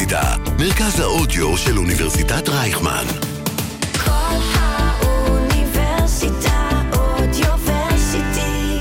[0.00, 3.04] האוניברסיטה, מרכז האודיו של אוניברסיטת רייכמן.
[4.04, 8.78] כל האוניברסיטה אודיוורסיטי.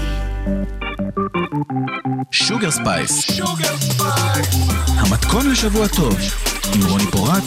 [2.31, 3.39] שוגר ספייס.
[4.97, 6.17] המתכון לשבוע טוב,
[6.75, 7.43] עם רוני פורט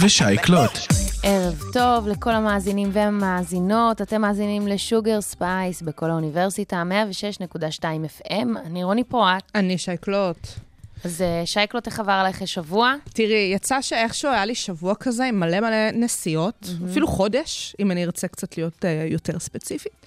[0.00, 0.78] ושי קלוט.
[1.22, 6.82] ערב טוב לכל המאזינים והמאזינות, אתם מאזינים לשוגר ספייס בקול האוניברסיטה,
[7.80, 7.84] 106.2
[8.20, 9.42] FM, אני רוני פורט.
[9.54, 10.65] אני שייקלוט.
[11.04, 12.94] אז אה, שייקלוט, איך עבר עלייך השבוע?
[13.12, 18.04] תראי, יצא שאיכשהו היה לי שבוע כזה עם מלא מלא נסיעות, אפילו חודש, אם אני
[18.04, 20.06] ארצה קצת להיות uh, יותר ספציפית.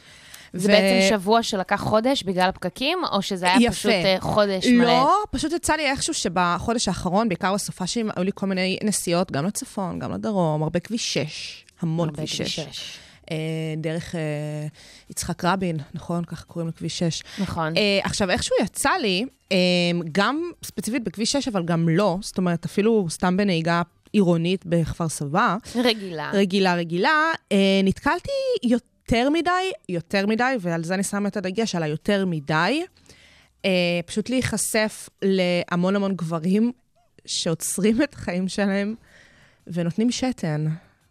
[0.53, 3.71] זה בעצם שבוע שלקח חודש בגלל הפקקים, או שזה היה יפה.
[3.71, 4.83] פשוט אה, חודש מלא?
[4.83, 9.45] לא, פשוט יצא לי איכשהו שבחודש האחרון, בעיקר בסופ"שים, היו לי כל מיני נסיעות, גם
[9.45, 12.99] לצפון, גם לדרום, הרבה כביש 6, המון כביש 6.
[13.31, 13.35] אה,
[13.77, 14.21] דרך אה,
[15.09, 16.25] יצחק רבין, נכון?
[16.25, 17.23] ככה קוראים לכביש 6.
[17.39, 17.77] נכון.
[17.77, 19.25] אה, עכשיו, איכשהו יצא לי,
[20.11, 23.81] גם ספציפית בכביש 6, אבל גם לא, זאת אומרת, אפילו סתם בנהיגה
[24.13, 26.31] עירונית בכפר סבא, רגילה.
[26.33, 27.31] רגילה רגילה,
[27.83, 28.31] נתקלתי
[28.63, 29.49] יותר מדי,
[29.89, 32.83] יותר מדי, ועל זה אני שמה את הדגש, על היותר מדי,
[34.05, 36.71] פשוט להיחשף להמון המון גברים
[37.25, 38.95] שעוצרים את החיים שלהם
[39.67, 40.65] ונותנים שתן.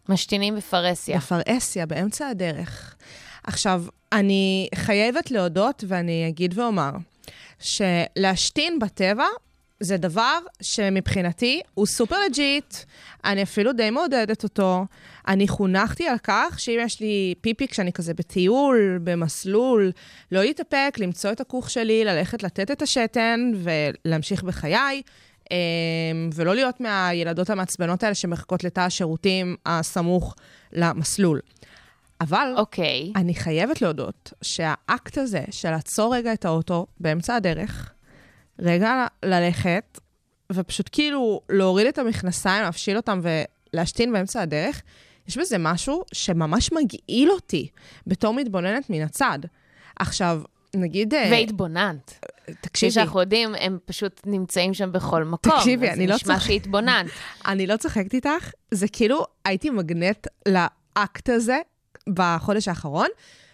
[0.09, 1.17] משתינים בפרהסיה.
[1.17, 2.95] בפרהסיה, באמצע הדרך.
[3.43, 6.91] עכשיו, אני חייבת להודות, ואני אגיד ואומר,
[7.59, 9.25] שלהשתין בטבע
[9.79, 12.75] זה דבר שמבחינתי הוא סופר legit,
[13.25, 14.85] אני אפילו די מעודדת אותו.
[15.27, 19.91] אני חונכתי על כך שאם יש לי פיפי כשאני כזה בטיול, במסלול,
[20.31, 25.01] לא להתאפק, למצוא את הכוך שלי, ללכת לתת את השתן ולהמשיך בחיי.
[25.51, 30.35] אמ, ולא להיות מהילדות המעצבנות האלה שמחכות לתא השירותים הסמוך
[30.73, 31.39] למסלול.
[32.21, 33.11] אבל אוקיי.
[33.15, 37.93] אני חייבת להודות שהאקט הזה של לעצור רגע את האוטו באמצע הדרך,
[38.59, 39.99] רגע ללכת,
[40.51, 44.81] ופשוט כאילו להוריד את המכנסיים, להפשיל אותם ולהשתין באמצע הדרך,
[45.27, 47.67] יש בזה משהו שממש מגעיל אותי
[48.07, 49.39] בתור מתבוננת מן הצד.
[49.99, 50.41] עכשיו,
[50.75, 51.13] נגיד...
[51.13, 52.19] אה, והתבוננת.
[52.45, 55.53] כפי תקשיבי, שאנחנו יודעים, הם פשוט נמצאים שם בכל מקום.
[55.57, 56.51] תקשיבי, אני לא אז נשמע צוחקת.
[56.51, 57.11] שהתבוננת.
[57.47, 61.57] אני לא צוחקת איתך, זה כאילו הייתי מגנט לאקט הזה
[62.13, 63.07] בחודש האחרון,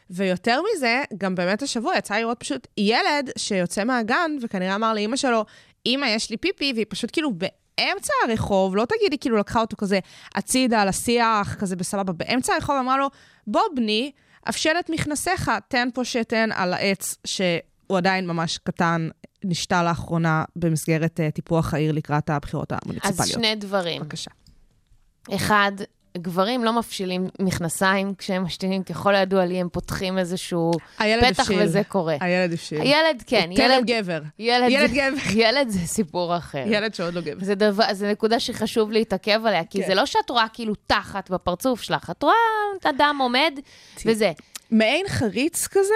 [0.09, 5.45] ויותר מזה, גם באמת השבוע יצא לראות פשוט ילד שיוצא מהגן, וכנראה אמר לאימא שלו,
[5.85, 9.99] אמא, יש לי פיפי, והיא פשוט כאילו באמצע הרחוב, לא תגידי כאילו לקחה אותו כזה
[10.35, 13.09] הצידה לשיח, כזה בסבבה, באמצע הרחוב אמרה לו,
[13.47, 14.11] בוא בני,
[14.49, 19.09] אפשל את מכנסיך, תן פה שתן על העץ שהוא עדיין ממש קטן,
[19.43, 23.19] נשתה לאחרונה במסגרת uh, טיפוח העיר לקראת הבחירות המוניציפליות.
[23.19, 24.01] אז שני דברים.
[24.01, 24.31] בבקשה.
[25.35, 25.71] אחד,
[26.17, 31.03] גברים לא מפשילים מכנסיים כשהם משתינים, ככל הידוע לי, הם פותחים איזשהו פתח
[31.39, 31.59] הבשיל.
[31.61, 32.15] וזה קורה.
[32.21, 32.81] הילד הבשיל.
[32.81, 33.49] הילד, כן.
[33.55, 34.21] טרם ילד, גבר.
[34.39, 35.31] ילד, ילד זה- גבר.
[35.43, 36.63] ילד זה סיפור אחר.
[36.67, 37.45] ילד שעוד לא גבר.
[37.45, 39.87] זה, דבר, זה נקודה שחשוב להתעכב עליה, כי כן.
[39.87, 42.33] זה לא שאת רואה כאילו תחת בפרצוף שלך, את רואה
[42.83, 43.59] אדם עומד,
[44.05, 44.31] וזה.
[44.71, 45.93] מעין חריץ כזה,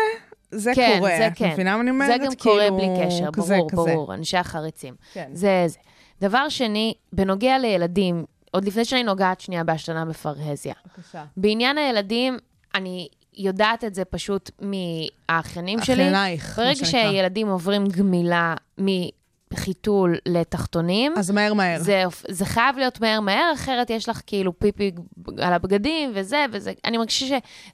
[0.51, 1.11] זה כן, קורה.
[1.17, 1.49] זה את כן.
[1.51, 2.21] מבינה מה אני זה אומרת?
[2.21, 3.81] גם קורה כאילו, בלי קשר, כזה, ברור, כזה.
[3.81, 4.93] ברור, אנשי החריצים.
[5.13, 5.29] כן.
[5.33, 5.77] זה זה.
[6.21, 10.73] דבר שני, בנוגע לילדים, עוד לפני שאני נוגעת שנייה בהשתנה בפרהזיה.
[10.97, 11.23] בבקשה.
[11.37, 12.37] בעניין הילדים,
[12.75, 15.95] אני יודעת את זה פשוט מהאחיינים שלי.
[15.95, 16.85] אחיינייך, ברגע.
[16.85, 18.55] שילדים עוברים גמילה
[19.51, 21.79] מחיתול לתחתונים, אז מהר מהר.
[21.79, 24.91] זה, זה חייב להיות מהר מהר, אחרת יש לך כאילו פיפי
[25.37, 26.73] על הבגדים וזה וזה.
[26.85, 27.25] אני מרגישה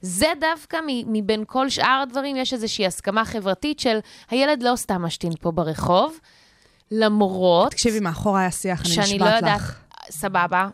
[0.02, 3.98] שזה דווקא מ- מבין כל שאר הדברים, יש איזושהי הסכמה חברתית של
[4.30, 6.18] הילד לא סתם משתין פה ברחוב,
[6.90, 9.80] למרות תקשיבי, מאחור היה שיח, אני לא נשבעת יודעת, לך.
[10.10, 10.68] סבבה.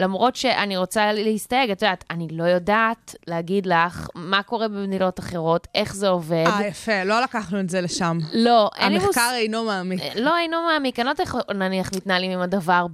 [0.00, 5.66] למרות שאני רוצה להסתייג, את יודעת, אני לא יודעת להגיד לך מה קורה במדינות אחרות,
[5.74, 6.44] איך זה עובד.
[6.46, 8.18] אה, יפה, לא לקחנו את זה לשם.
[8.32, 9.06] לא, אין לי מוס...
[9.06, 10.02] המחקר אינו מעמיק.
[10.16, 12.86] לא, אינו מעמיק, אני לא יודעת איך נניח מתנהלים עם הדבר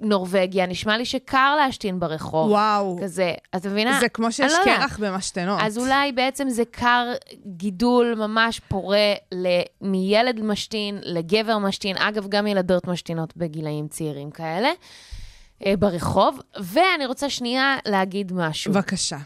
[0.00, 2.50] בנורבגיה, נשמע לי שקר להשתין ברחוב.
[2.50, 2.98] וואו.
[3.02, 4.00] כזה, את מבינה?
[4.00, 4.64] זה כמו שיש לא.
[4.64, 5.58] קרח במשתנות.
[5.62, 7.12] אז אולי בעצם זה קר
[7.46, 9.48] גידול ממש פורה ל...
[9.80, 14.68] מילד משתין לגבר משתין, אגב, גם ילדות משתינות בגילאים צעירים כאלה,
[15.66, 16.40] אה, ברחוב.
[16.60, 18.72] ואני רוצה שנייה להגיד משהו.
[18.72, 19.18] בבקשה.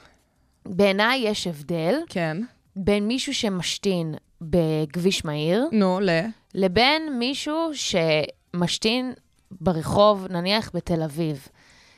[0.66, 2.36] בעיניי יש הבדל כן.
[2.76, 6.10] בין מישהו שמשתין בכביש מהיר, נו, ל...
[6.54, 9.12] לבין מישהו שמשתין
[9.50, 11.48] ברחוב, נניח בתל אביב.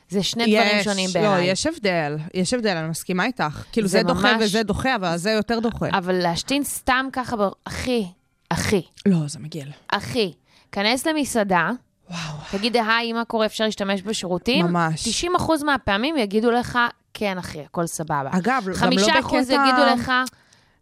[0.09, 1.45] זה שני דברים יש, שונים לא, בעיניי.
[1.45, 2.17] יש הבדל.
[2.33, 3.63] יש הבדל, אני מסכימה איתך.
[3.71, 5.85] כאילו, זה זה דוחה ממש- וזה דוחה, אבל זה יותר דוחה.
[5.93, 7.41] אבל להשתין סתם ככה, ב...
[7.65, 8.05] אחי,
[8.49, 9.71] אחי, לא, זה מגעיל.
[9.87, 10.33] אחי,
[10.71, 11.71] כנס למסעדה,
[12.09, 12.19] וואו.
[12.51, 14.65] תגיד, היי, מה קורה, אפשר להשתמש בשירותים?
[14.65, 15.25] ממש.
[15.25, 16.79] 90% מהפעמים יגידו לך,
[17.13, 18.29] כן, אחי, הכל סבבה.
[18.31, 19.19] אגב, גם לא בקטע...
[19.19, 20.11] אחוז יגידו לך,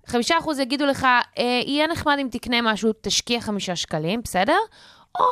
[0.05, 1.03] חמישה אחוז יגידו לך,
[1.37, 4.57] אה, יהיה נחמד אם תקנה משהו, תשקיע חמישה שקלים, בסדר?
[5.19, 5.23] או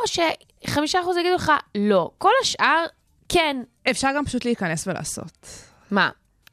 [0.68, 2.12] חמישה אחוז יגידו לך, לא.
[2.18, 2.86] כל השאר,
[3.30, 3.58] כן.
[3.90, 5.48] אפשר גם פשוט להיכנס ולעשות
[5.92, 6.10] מה?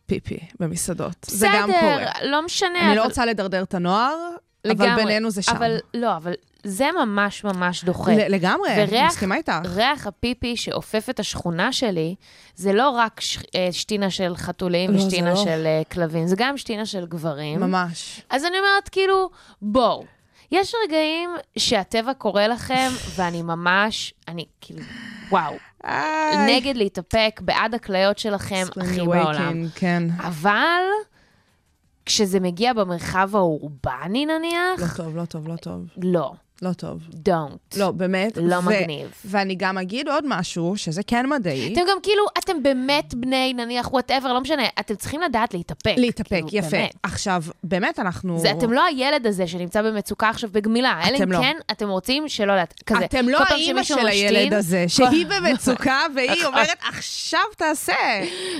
[0.06, 1.17] פיפי במסעדות.
[1.26, 2.05] זה גם בסדר, קורה.
[2.23, 2.81] לא משנה.
[2.87, 4.14] אני לא אבל- רוצה לדרדר את הנוער,
[4.64, 5.05] אבל לגמרי.
[5.05, 5.56] בינינו זה שם.
[5.56, 6.32] אבל לא, אבל
[6.64, 8.12] זה ממש ממש דוחה.
[8.29, 9.53] לגמרי, וריח- מסכימה איתך.
[9.64, 12.14] ריח הפיפי שאופף את השכונה שלי,
[12.56, 13.38] זה לא רק ש...
[13.55, 15.37] אה, שתינה של חתולים לא, ושתינה לא.
[15.44, 17.61] של אה, כלבים, זה גם שתינה של גברים.
[17.61, 18.23] ממש.
[18.31, 19.31] אז אני אומרת, כאילו,
[19.62, 20.05] בואו.
[20.52, 24.82] יש רגעים שהטבע קורא לכם, ואני ממש, אני כאילו,
[25.31, 25.54] וואו,
[25.84, 26.56] איי.
[26.56, 29.62] נגד להתאפק, בעד הכליות שלכם, הכי בעולם.
[29.75, 30.02] כן.
[30.19, 30.82] אבל
[32.06, 35.81] כשזה מגיע במרחב האורבני נניח, לא טוב, לא טוב, לא טוב.
[36.02, 36.32] לא,
[36.62, 37.00] לא טוב.
[37.29, 37.76] don't.
[37.79, 38.32] לא, באמת.
[38.37, 39.11] לא ו- מגניב.
[39.25, 41.73] ואני גם אגיד עוד משהו, שזה כן מדעי.
[41.73, 45.94] אתם גם כאילו, אתם באמת בני, נניח, whatever, לא משנה, אתם צריכים לדעת להתאפק.
[45.97, 46.70] להתאפק, כאילו, יפה.
[46.70, 46.94] באמת.
[47.03, 48.38] עכשיו, באמת אנחנו...
[48.38, 51.38] זה, אתם לא הילד הזה שנמצא במצוקה עכשיו בגמילה, אלא אם לא.
[51.38, 53.05] כן, אתם רוצים שלא לדעת, כזה.
[53.05, 57.93] אתם לא האימא של הילד משתין- הזה, שהיא במצוקה והיא אומרת, עכשיו תעשה,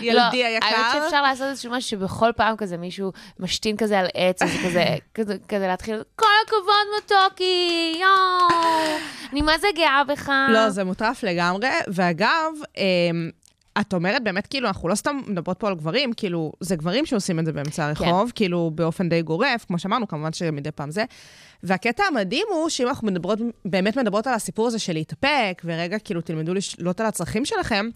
[0.03, 0.67] ילדי לא, היקר.
[0.67, 4.85] האמת שאפשר לעשות איזשהו משהו שבכל פעם כזה מישהו משתין כזה על עץ, כזה,
[5.15, 8.99] כזה, כזה להתחיל, כל הכבוד מתוקי, יואו,
[9.33, 10.33] אני מה זה גאה בך.
[10.53, 11.69] לא, זה מוטרף לגמרי.
[11.89, 13.31] ואגב, אמ,
[13.81, 17.39] את אומרת באמת, כאילו, אנחנו לא סתם מדברות פה על גברים, כאילו, זה גברים שעושים
[17.39, 21.05] את זה באמצע הרחוב, כאילו, באופן די גורף, כמו שאמרנו, כמובן שמדי פעם זה.
[21.63, 26.21] והקטע המדהים הוא שאם אנחנו מדברות, באמת מדברות על הסיפור הזה של להתאפק, ורגע, כאילו,
[26.21, 27.89] תלמדו לשלוט על הצרכים שלכם,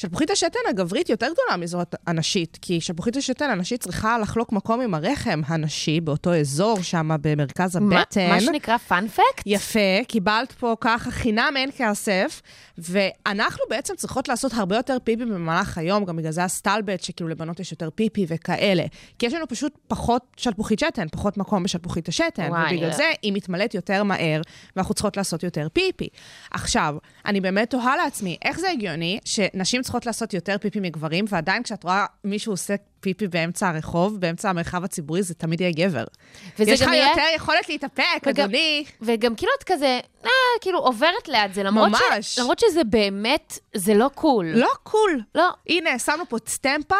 [0.00, 4.94] שלפוחית השתן הגברית יותר גדולה מזו הנשית, כי שלפוחית השתן הנשית צריכה לחלוק מקום עם
[4.94, 8.28] הרחם הנשי באותו אזור שם במרכז מה- הבטן.
[8.28, 9.42] מה שנקרא פאנפקט?
[9.46, 12.42] יפה, קיבלת פה ככה חינם אין כסף,
[12.78, 17.60] ואנחנו בעצם צריכות לעשות הרבה יותר פיפי במהלך היום, גם בגלל זה הסטלבט, שכאילו לבנות
[17.60, 18.84] יש יותר פיפי וכאלה.
[19.18, 22.96] כי יש לנו פשוט פחות שלפוחית שתן, פחות מקום בשלפוחית השתן, וואי, ובגלל לא.
[22.96, 24.40] זה היא מתמלאת יותר מהר,
[24.76, 26.08] ואנחנו צריכות לעשות יותר פיפי.
[26.50, 31.62] עכשיו, אני באמת תוהה לעצמי, איך זה הגיוני שנשים צריכות לעשות יותר פיפי מגברים, ועדיין
[31.62, 36.04] כשאת רואה מישהו עושה פיפי באמצע הרחוב, באמצע המרחב הציבורי, זה תמיד יהיה גבר.
[36.58, 38.84] יש לך יהיה- יותר יכולת להתאפק, וגם- אדוני.
[39.02, 42.00] וגם כאילו את כזה, אה, כאילו עוברת ליד זה, למרות, ממש.
[42.34, 44.46] ש, למרות שזה באמת, זה לא cool.
[44.54, 45.20] לא cool.
[45.34, 45.48] לא.
[45.68, 46.94] הנה, שמנו פה סטמפת,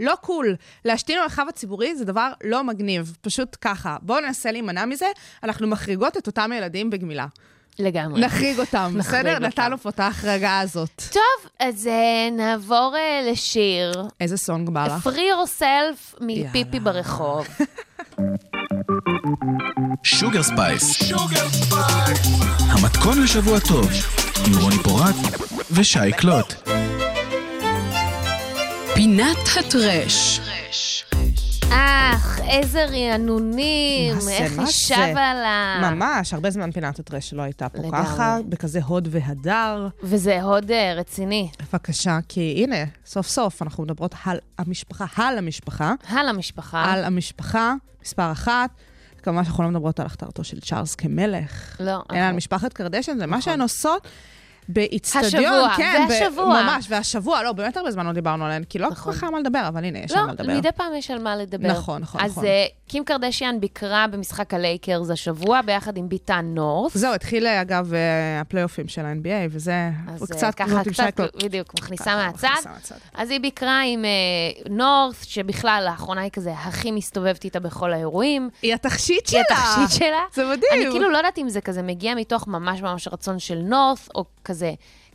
[0.00, 0.56] הלא cool.
[0.84, 3.16] להשתין במרחב הציבורי זה דבר לא מגניב.
[3.20, 3.96] פשוט ככה.
[4.02, 5.06] בואו ננסה להימנע מזה,
[5.42, 7.26] אנחנו מחריגות את אותם ילדים בגמילה.
[7.78, 8.20] לגמרי.
[8.20, 9.38] נחריג אותם, בסדר?
[9.38, 11.02] נתנו פה את ההחרגה הזאת.
[11.12, 13.92] טוב, אז אה, נעבור אה, לשיר.
[14.20, 15.06] איזה song בא לך?
[15.06, 16.80] Free yourself מפיפי.
[16.80, 17.46] ברחוב.
[20.02, 21.12] Sugar Spice.
[22.68, 23.90] המתכון לשבוע טוב,
[24.46, 25.14] עם רוני פורט
[25.70, 26.54] ושי קלוט.
[28.94, 30.40] פינת ה trash.
[31.74, 34.66] אך, איזה רענונים, איך היא?
[34.66, 35.90] שבה לה.
[35.90, 38.02] ממש, הרבה זמן פינת הטרש שלא הייתה פה לגמרי.
[38.04, 39.88] ככה, בכזה הוד והדר.
[40.02, 41.48] וזה הוד אה, רציני.
[41.62, 42.76] בבקשה, כי הנה,
[43.06, 46.92] סוף סוף אנחנו מדברות על המשפחה, על המשפחה, הלאה משפחה.
[46.92, 47.74] על המשפחה,
[48.04, 48.70] מספר אחת.
[49.22, 51.76] כמובן שאנחנו לא מדברות על הכתרתו של צ'ארלס כמלך.
[51.80, 51.86] לא.
[51.86, 53.40] אלא על אנחנו- משפחת קרדשן, זה מה נכון.
[53.40, 54.08] שהן עושות
[54.68, 55.44] באיצטדיון.
[55.44, 56.62] השבוע, כן, ב- והשבוע.
[56.62, 59.12] ממש, והשבוע, לא, באמת הרבה זמן לא דיברנו עליהן, כי לא כל נכון.
[59.12, 60.58] כך היה מה לדבר, אבל הנה, יש על מה לא, לדבר.
[60.58, 61.68] מדי פעם יש על מה לדבר.
[61.68, 62.44] נכון, נכון, אז נכון.
[62.44, 66.92] אה, קים קרדשיאן ביקרה במשחק הלייקרס השבוע, ביחד עם ביתה נורת'.
[66.94, 68.00] זהו, התחיל, אגב, אה,
[68.40, 71.20] הפלייאופים של ה-NBA, וזה אז הוא אה, קצת ככה, קצת.
[71.44, 72.48] בדיוק, מכניסה מהצד.
[73.14, 74.04] אז היא ביקרה עם
[74.70, 78.50] נורת', שבכלל לאחרונה היא כזה הכי מסתובבת איתה בכל האירועים.
[78.62, 79.58] היא התכשיט היא שלה.
[79.58, 80.20] התכשיט שלה.
[80.34, 80.72] זה מדהים.
[80.72, 84.24] אני כאילו לא יודעת אם זה כזה מגיע מתוך ממש ממש רצון של נורת', או
[84.44, 84.53] כזה,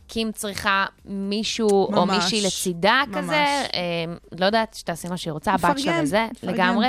[0.06, 3.16] קים צריכה מישהו או ממש, מישהי לצידה ממש.
[3.16, 6.26] כזה, אה, לא יודעת, שתעשה מה שהיא רוצה, הבת שלה וזה.
[6.42, 6.88] לגמרי.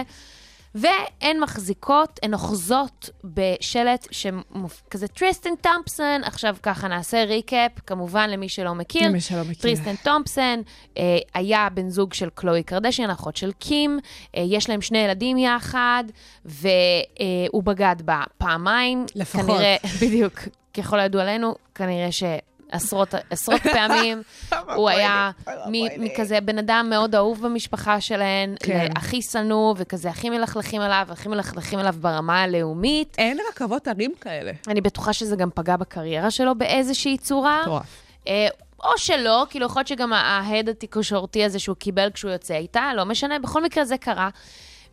[0.76, 8.76] והן מחזיקות, הן אוחזות בשלט שכזה טריסטן תומפסון, עכשיו ככה נעשה recap, כמובן למי שלא
[8.76, 9.08] מכיר.
[9.08, 9.62] למי שלא מכיר.
[9.62, 10.62] טריסטן תומפסון
[10.98, 14.00] אה, היה בן זוג של קלואי קרדשיאן, אחות של קים,
[14.38, 16.04] אה, יש להם שני ילדים יחד,
[16.46, 19.06] והוא בגד בה פעמיים.
[19.16, 19.46] לפחות.
[19.46, 20.40] כנראה, בדיוק,
[20.74, 22.24] ככל הידוע לנו, כנראה ש...
[22.72, 23.16] עשרות,
[23.74, 24.22] פעמים,
[24.76, 25.32] הוא היה
[25.98, 28.90] מכזה בן אדם מאוד אהוב במשפחה שלהן, כן.
[28.96, 33.16] הכי שנוא, וכזה הכי מלכלכים עליו, הכי מלכלכים עליו ברמה הלאומית.
[33.18, 34.52] אין רכבות הרים כאלה.
[34.68, 37.62] אני בטוחה שזה גם פגע בקריירה שלו באיזושהי צורה.
[37.62, 37.86] מטורף.
[38.28, 38.48] אה,
[38.84, 43.06] או שלא, כאילו יכול להיות שגם ההד התקשורתי הזה שהוא קיבל כשהוא יוצא איתה, לא
[43.06, 44.30] משנה, בכל מקרה זה קרה.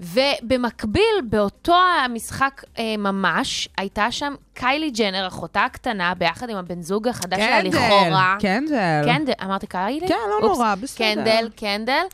[0.00, 1.75] ובמקביל, באותו
[2.05, 7.62] המשחק אה, ממש, הייתה שם קיילי ג'נר, אחותה הקטנה, ביחד עם הבן זוג החדש שלה,
[7.62, 8.37] לכאורה.
[8.40, 9.02] קנדל.
[9.05, 10.09] קנדל, אמרתי קיילי?
[10.09, 10.59] כן, לא אופס.
[10.59, 11.05] נורא, בסדר.
[11.14, 12.05] קנדל, קנדל,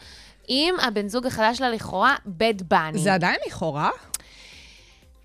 [0.48, 2.98] עם הבן זוג החדש שלה, לכאורה, בד בני.
[2.98, 3.90] זה עדיין לכאורה?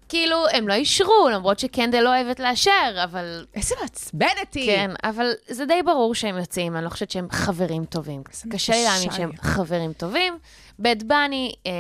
[0.10, 3.46] כאילו, הם לא אישרו, למרות שקנדל לא אוהבת לאשר, אבל...
[3.56, 4.66] איזה מעצבנת היא.
[4.66, 8.24] כן, אבל זה די ברור שהם יוצאים, אני לא חושבת שהם חברים טובים.
[8.50, 9.12] קשה לי להאמין.
[9.12, 10.38] שהם חברים טובים.
[10.81, 11.71] בית בני, אה,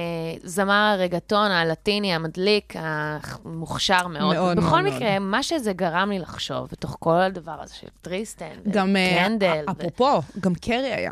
[0.43, 4.33] זמר הרגטון הלטיני המדליק, המוכשר מאוד.
[4.35, 8.45] מאוד, בכל מאוד, מקרה, מה שזה גרם לי לחשוב, בתוך כל הדבר הזה של טריסטן,
[8.71, 11.11] גם, אה, וקנדל, ו- אפרופו, גם קרי היה.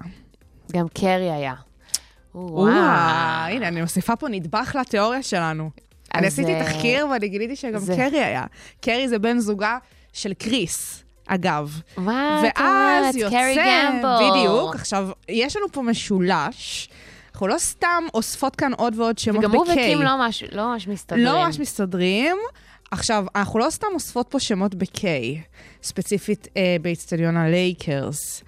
[0.72, 1.54] גם קרי היה.
[2.36, 2.54] וואו.
[2.54, 2.76] וואו,
[3.50, 5.70] הנה, אני מוסיפה פה נדבך לתיאוריה שלנו.
[6.16, 8.46] אני עשיתי אה, תחקיר ואני גיליתי שגם זה- קרי היה.
[8.82, 9.78] קרי זה בן זוגה
[10.14, 11.04] של קריס.
[11.28, 11.82] אגב.
[11.98, 13.16] מה את אומרת?
[13.30, 14.32] קרי יוצא, גמבו.
[14.32, 16.90] בדיוק, עכשיו, יש לנו פה משולש.
[17.38, 19.72] אנחנו לא סתם אוספות כאן עוד ועוד שמות וגם הוא ב-K.
[19.72, 21.26] וקים לא ממש, לא מסתדרים.
[21.26, 22.38] לא ממש מסתדרים.
[22.92, 25.04] עכשיו, אנחנו לא סתם אוספות פה שמות ב-K,
[25.84, 28.44] ספציפית אה, באיצטדיון הלייקרס.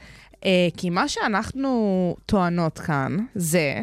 [0.46, 3.80] אה, כי מה שאנחנו טוענות כאן זה,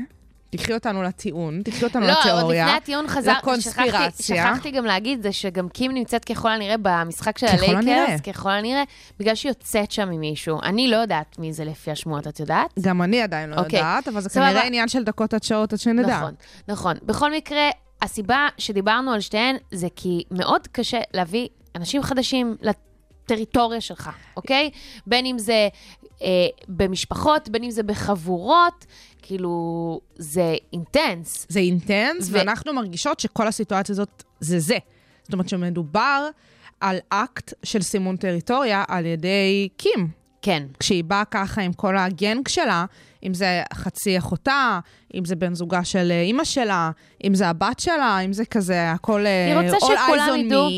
[0.50, 4.10] תקחי אותנו לטיעון, תקחי אותנו לא, עוד לתיאוריה, לפני הטיעון חזר, לקונספירציה.
[4.10, 8.04] שכחתי, שכחתי גם להגיד זה שגם קים נמצאת ככל הנראה במשחק של ככל הנראה.
[8.04, 8.82] הלייקרס, ככל הנראה,
[9.18, 10.58] בגלל שהיא יוצאת שם עם מישהו.
[10.62, 12.70] אני לא יודעת מי זה לפי השמועות, את יודעת?
[12.80, 13.78] גם אני עדיין לא אוקיי.
[13.78, 14.50] יודעת, אבל זה סבבה.
[14.50, 16.16] כנראה עניין של דקות עד שעות עד שנדע.
[16.16, 16.34] נכון,
[16.68, 16.94] נכון.
[17.02, 17.70] בכל מקרה,
[18.02, 24.70] הסיבה שדיברנו על שתיהן זה כי מאוד קשה להביא אנשים חדשים לטריטוריה שלך, אוקיי?
[25.06, 25.68] בין אם זה
[26.22, 26.28] אה,
[26.68, 28.86] במשפחות, בין אם זה בחבורות,
[29.22, 31.46] כאילו, זה אינטנס.
[31.48, 34.78] זה אינטנס, ו- ואנחנו מרגישות שכל הסיטואציה הזאת זה זה.
[35.22, 36.28] זאת אומרת שמדובר
[36.80, 40.08] על אקט של סימון טריטוריה על ידי קים.
[40.42, 40.62] כן.
[40.80, 42.84] כשהיא באה ככה עם כל הגנג שלה,
[43.24, 44.80] אם זה חצי אחותה,
[45.14, 46.90] אם זה בן זוגה של אה, אימא שלה,
[47.24, 50.68] אם זה הבת שלה, אם זה כזה, הכל אה, היא רוצה all שכולם ידעו.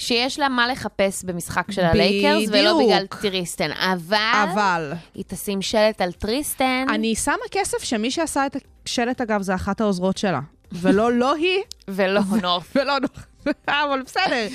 [0.00, 2.80] שיש לה מה לחפש במשחק של הלייקרס, ולא.
[2.84, 3.70] בגלל טריסטן.
[3.72, 4.16] אבל,
[4.52, 9.54] אבל היא תשים שלט על טריסטן, אני שמה כסף שמי שעשה את השלט, אגב, זה
[9.54, 10.40] אחת העוזרות שלה.
[10.72, 12.72] ולא לא היא, ולא נורת'.
[12.76, 13.26] ולא נורת'.
[13.68, 14.46] אבל בסדר,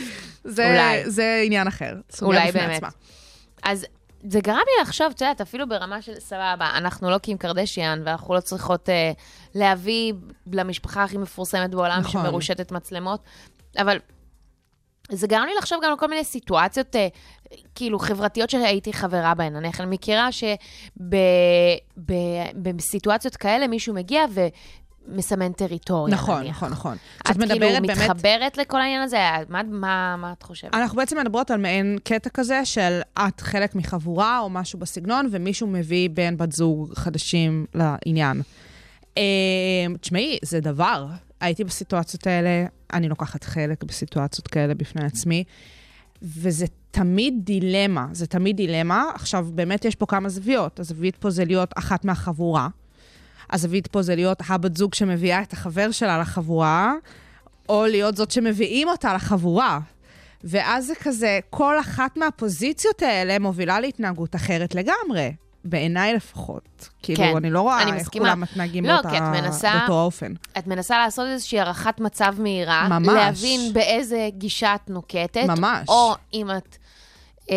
[0.44, 1.10] זה, אולי.
[1.10, 1.94] זה עניין אחר.
[2.22, 2.75] אולי באמת.
[2.75, 2.90] עצמה.
[3.64, 3.86] אז
[4.30, 8.34] זה גרם לי לחשוב, את יודעת, אפילו ברמה של סבבה, אנחנו לא קים קרדשיאן, ואנחנו
[8.34, 9.12] לא צריכות אה,
[9.56, 10.14] להביא
[10.54, 12.24] למשפחה הכי מפורסמת בעולם נכון.
[12.24, 13.20] שמרושתת מצלמות,
[13.78, 14.00] אבל
[15.12, 17.07] זה גרם לי לחשוב גם על כל מיני סיטואציות, אה,
[17.75, 19.55] כאילו, חברתיות שהייתי חברה בהן.
[19.55, 20.29] אני מכירה
[21.97, 24.25] שבסיטואציות כאלה מישהו מגיע
[25.07, 26.55] ומסמן טריטוריה, נכון, נניח.
[26.55, 26.97] נכון, נכון.
[27.17, 27.97] את כאילו מדברת באמת...
[27.97, 29.17] מתחברת לכל העניין הזה?
[29.50, 30.75] מה, מה, מה את חושבת?
[30.75, 35.67] אנחנו בעצם מדברות על מעין קטע כזה של את חלק מחבורה או משהו בסגנון, ומישהו
[35.67, 38.41] מביא בן בת זוג חדשים לעניין.
[39.17, 39.24] אה,
[40.01, 41.07] תשמעי, זה דבר.
[41.39, 45.43] הייתי בסיטואציות האלה, אני לוקחת חלק בסיטואציות כאלה בפני עצמי,
[46.22, 49.03] וזה תמיד דילמה, זה תמיד דילמה.
[49.15, 50.79] עכשיו, באמת יש פה כמה זוויות.
[50.79, 52.67] הזווית פה זה להיות אחת מהחבורה.
[53.51, 56.93] הזווית פה זה להיות הבת זוג שמביאה את החבר שלה לחבורה,
[57.69, 59.79] או להיות זאת שמביאים אותה לחבורה.
[60.43, 65.31] ואז זה כזה, כל אחת מהפוזיציות האלה מובילה להתנהגות אחרת לגמרי.
[65.65, 66.89] בעיניי לפחות.
[67.03, 68.25] כאילו, כן, אני לא רואה אני איך מסכימה.
[68.25, 70.34] כולם מתנהגים לא, באותה, מנסה- באותו האופן.
[70.57, 73.07] את מנסה לעשות איזושהי הערכת מצב מהירה, ממש.
[73.07, 75.89] להבין באיזה גישה את נוקטת, ממש.
[75.89, 76.77] או אם את,
[77.52, 77.56] אה,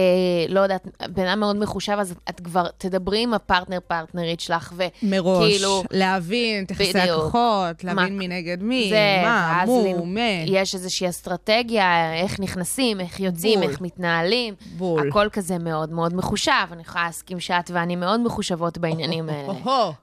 [0.48, 5.44] לא יודעת, בן אדם מאוד מחושב, אז את כבר תדברי עם הפרטנר פרטנרית שלך, מראש,
[5.44, 6.98] וכאילו, להבין את יחסי.
[6.98, 7.32] הכוחות,
[7.84, 10.20] מה- להבין מי נגד מי, זה, מה, מו, מה.
[10.46, 13.68] יש איזושהי אסטרטגיה, איך נכנסים, איך יוצאים, בול.
[13.70, 14.54] איך מתנהלים.
[14.76, 15.08] בול.
[15.08, 16.52] הכל כזה מאוד מאוד מחושב.
[16.72, 19.52] אני יכולה להסכים שאת ואני מאוד מחושבות בעניינים האלה.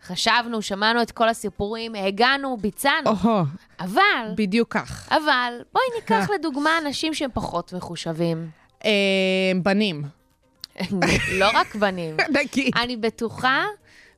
[0.04, 3.12] חשבנו, שמענו את כל הסיפורים, הגענו, ביצענו,
[3.80, 4.02] אבל,
[4.38, 5.08] בדיוק כך.
[5.12, 8.50] אבל, בואי ניקח לדוגמה אנשים שהם פחות מחושבים.
[8.86, 8.92] אה,
[9.64, 10.04] בנים.
[11.40, 12.18] לא רק בנים.
[12.40, 12.74] נגיד.
[12.84, 13.64] אני בטוחה,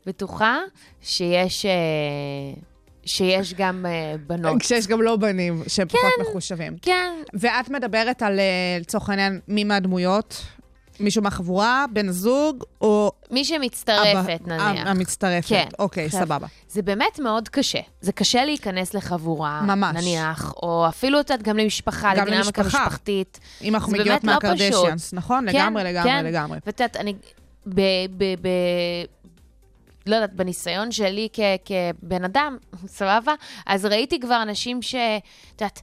[0.05, 0.59] בטוחה
[1.01, 1.71] שיש, אה,
[3.05, 4.61] שיש גם אה, בנות.
[4.61, 6.77] כשיש גם לא בנים שהם פחות מחושבים.
[6.81, 8.39] כן, ואת מדברת על,
[8.81, 10.43] לצורך העניין, מי מהדמויות?
[10.99, 13.11] מישהו מהחבורה, בן הזוג, או...
[13.31, 14.87] מי שמצטרפת הב- נניח.
[14.87, 15.47] המצטרפת.
[15.49, 15.67] כן.
[15.79, 16.47] אוקיי, עכשיו, סבבה.
[16.69, 17.79] זה באמת מאוד קשה.
[18.01, 19.95] זה קשה להיכנס לחבורה, ממש.
[19.95, 22.63] נניח, או אפילו יודעת, גם למשפחה, גם לדינמיקה.
[22.63, 23.39] משפחתית.
[23.61, 25.51] אם אנחנו מגיעות לא מהקרדשיאנס, נכון?
[25.51, 26.25] כן, לגמרי, לגמרי, כן.
[26.25, 26.57] לגמרי.
[26.65, 27.13] ואת יודעת, אני,
[27.67, 27.81] ב,
[28.17, 28.47] ב, ב,
[30.05, 33.33] לא יודעת, בניסיון שלי כ, כבן אדם, סבבה?
[33.65, 34.95] אז ראיתי כבר אנשים ש...
[35.55, 35.81] את יודעת,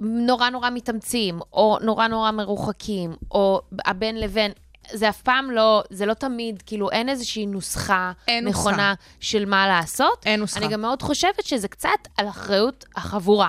[0.00, 4.50] נורא נורא מתאמצים, או נורא נורא מרוחקים, או הבן לבן.
[4.92, 8.60] זה אף פעם לא, זה לא תמיד, כאילו, אין איזושהי נוסחה אין נוסחה.
[8.60, 10.26] נכונה של מה לעשות.
[10.26, 10.60] אין נוסחה.
[10.60, 13.48] אני גם מאוד חושבת שזה קצת על אחריות החבורה.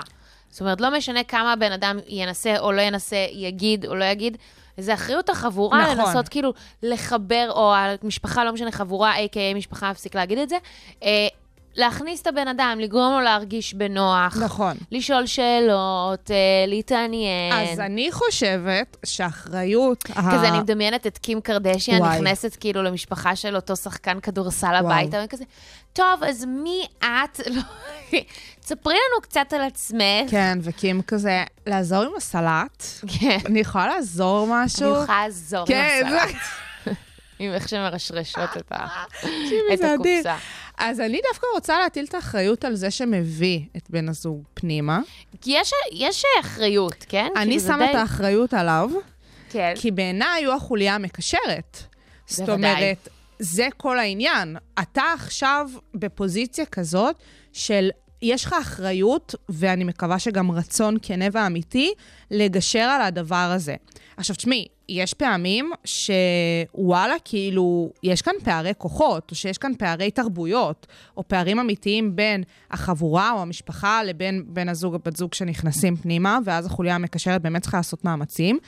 [0.50, 4.38] זאת אומרת, לא משנה כמה הבן אדם ינסה או לא ינסה, יגיד או לא יגיד,
[4.78, 6.06] זה אחריות החבורה נכון.
[6.06, 6.54] לנסות כאילו
[6.84, 10.58] לחבר, או המשפחה, לא משנה, חבורה, a.k.a משפחה, אפסיק להגיד את זה,
[11.04, 11.28] אה,
[11.76, 14.38] להכניס את הבן אדם, לגרום לו להרגיש בנוח.
[14.42, 14.78] נכון.
[14.92, 16.36] לשאול שאלות, אה,
[16.68, 17.54] להתעניין.
[17.54, 20.04] אז אני חושבת שאחריות...
[20.04, 22.18] כזה, אני מדמיינת את קים קרדשיאן וואי.
[22.18, 24.76] נכנסת כאילו למשפחה של אותו שחקן כדורסל.
[24.76, 25.44] הביתה, וכזה,
[25.94, 27.40] טוב, אז מי את?
[27.56, 27.62] לא,
[28.60, 30.32] תספרי לנו קצת על עצמך.
[30.32, 32.84] כן, וקים כזה, לעזור עם הסלט?
[33.20, 33.38] כן.
[33.46, 34.96] אני יכולה לעזור משהו?
[34.96, 36.36] אני יכולה לעזור כן, עם הסלט.
[37.40, 38.72] עם איך שמרשרשות את.
[39.82, 40.36] הקופסה.
[40.82, 45.00] אז אני דווקא רוצה להטיל את האחריות על זה שמביא את בן הזוג פנימה.
[45.42, 47.28] כי יש- יש אחריות, כן?
[47.36, 48.90] אני שמה את די- האחריות עליו,
[49.50, 49.74] כן.
[49.76, 51.78] כי בעיניי הוא החוליה המקשרת.
[52.28, 52.50] זאת.
[52.50, 53.08] אומרת,
[53.40, 54.58] זה כל העניין.
[54.82, 57.16] אתה עכשיו בפוזיציה כזאת
[57.54, 57.90] של
[58.22, 61.94] יש לך אחריות, ואני מקווה שגם רצון כנה ואמיתי,
[62.32, 63.76] לגשר על הדבר הזה.
[64.18, 70.88] עכשיו, תשמעי, יש פעמים שוואלה, כאילו, יש כאן פערי כוחות, או שיש כאן פערי תרבויות,
[71.18, 76.40] או פערים אמיתיים בין החבורה או המשפחה לבין בן הזוג או בת זוג שנכנסים פנימה,
[76.46, 78.60] ואז החוליה המקשרת באמת צריכה לעשות מאמצים.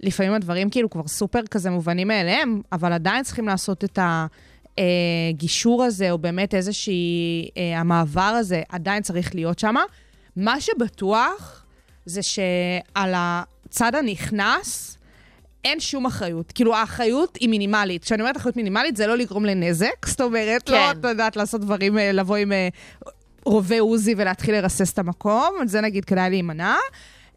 [0.00, 3.98] לפעמים הדברים כאילו כבר סופר כזה מובנים מאליהם, אבל עדיין צריכים לעשות את
[4.78, 9.74] הגישור הזה, או באמת איזושהי, אה, המעבר הזה עדיין צריך להיות שם.
[10.36, 11.64] מה שבטוח
[12.06, 14.98] זה שעל הצד הנכנס,
[15.64, 16.52] אין שום אחריות.
[16.52, 18.04] כאילו, האחריות היא מינימלית.
[18.04, 20.06] כשאני אומרת אחריות מינימלית, זה לא לגרום לנזק.
[20.06, 20.72] זאת אומרת, כן.
[20.72, 22.68] לא, את יודעת, לעשות דברים, אה, לבוא עם אה,
[23.44, 26.74] רובה עוזי ולהתחיל לרסס את המקום, זה נגיד כדאי להימנע.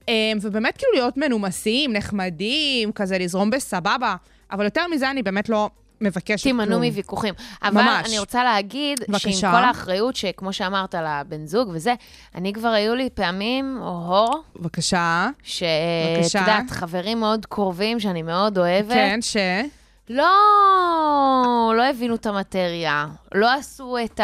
[0.09, 4.15] אה, ובאמת כאילו להיות מנומסים, נחמדים, כזה לזרום בסבבה.
[4.51, 5.69] אבל יותר מזה אני באמת לא
[6.01, 6.61] מבקשת כלום.
[6.61, 7.33] תימנעו מוויכוחים.
[7.63, 8.07] אבל ממש.
[8.07, 9.31] אני רוצה להגיד, בבקשה.
[9.31, 11.93] שעם כל האחריות, שכמו שאמרת על הבן זוג וזה,
[12.35, 15.29] אני כבר היו לי פעמים, או-הו, בבקשה.
[15.43, 16.35] שאת.
[16.35, 19.37] יודעת, חברים מאוד קרובים שאני מאוד אוהבת, כן, ש...
[20.09, 24.19] לא, לא הבינו את המטריה, לא עשו את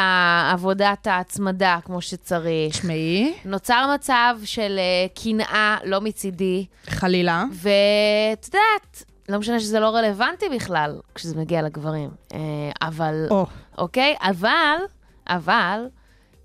[0.52, 2.74] עבודת ההצמדה כמו שצריך.
[2.74, 7.44] תשמעי, נוצר מצב של אה, קנאה, לא מצידי, חלילה.
[7.52, 12.40] ואת יודעת, לא משנה שזה לא רלוונטי בכלל כשזה מגיע לגברים, אה,
[12.82, 13.46] אבל, או,
[13.78, 14.16] אוקיי?
[14.22, 14.78] אבל,
[15.28, 15.88] אבל,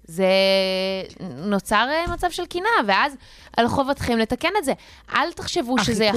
[0.05, 0.27] זה
[1.37, 3.17] נוצר אה, מצב של קנאה, ואז
[3.57, 4.73] על חובתכם לתקן את זה.
[5.15, 6.11] אל תחשבו שזה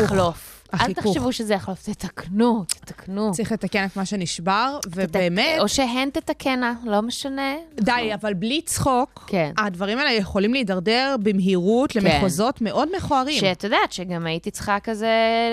[0.73, 0.97] החיכוך.
[1.05, 1.11] אל.
[1.13, 3.31] תחשבו שזה יחלוף, תתקנו, תתקנו.
[3.31, 7.55] צריך לתקן את מה שנשבר, ובאמת, או שהן תתקנה, לא משנה.
[7.81, 9.51] די, אבל בלי צחוק, כן.
[9.57, 13.39] הדברים האלה יכולים להידרדר במהירות למחוזות מאוד מכוערים.
[13.39, 15.07] שאת יודעת שגם הייתי צריכה כזה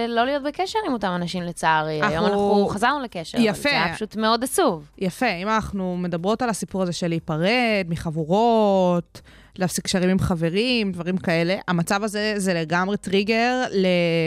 [0.09, 2.01] לא להיות בקשר עם אותם אנשים לצערי.
[2.03, 3.63] היום אנחנו- חזרנו לקשר, אבל יפה.
[3.63, 4.89] זה היה פשוט מאוד עצוב.
[4.99, 9.21] יפה, אם אנחנו מדברות על הסיפור הזה של להיפרד מחבורות,
[9.59, 13.65] להפסיק קשרים עם חברים, דברים כאלה, המצב הזה זה לגמרי טריגר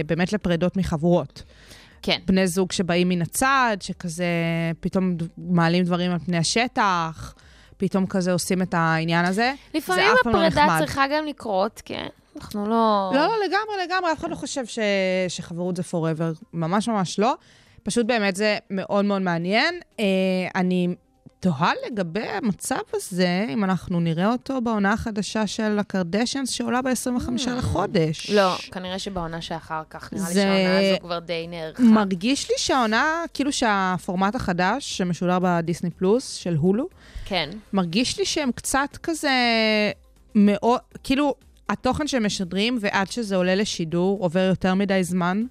[0.06, 1.44] באמת לפרידות מחבורות.
[2.02, 2.20] כן.
[2.26, 4.26] בני זוג שבאים מן הצד, שכזה
[4.80, 7.36] פתאום מעלים דברים על פני השטח,
[7.78, 9.54] פתאום כזה עושים את העניין הזה.
[9.74, 10.80] לפעמים לא הפרידה נחמד.
[10.80, 12.08] צריכה גם לקרות, כן.
[12.36, 13.12] אנחנו לא...
[13.14, 14.80] לא, לא, לגמרי, לגמרי, אף אחד לא חושב ש...
[15.28, 17.34] שחברות זה forever, ממש ממש לא.
[17.84, 19.76] פשוט באמת זה מאוד מאוד מעניין.
[20.00, 20.06] אה,
[20.56, 20.96] אני
[21.40, 28.30] תוהה לגבי המצב הזה, אם אנחנו נראה אותו בעונה החדשה של הקרדשנס שעולה ב-25 לחודש.
[28.30, 31.84] לא, כנראה שבעונה שאחר כך, נראה לי שהעונה הזו כבר די נערכה.
[31.84, 36.88] מרגיש לי שהעונה, כאילו שהפורמט החדש שמשודר בדיסני פלוס, של הולו,
[37.26, 37.50] כן.
[37.74, 39.32] מרגיש לי שהם קצת כזה
[40.36, 41.36] מאוד, כאילו,
[41.70, 45.44] התוכן שהם משדרים ועד שזה עולה לשידור עובר יותר מדי זמן,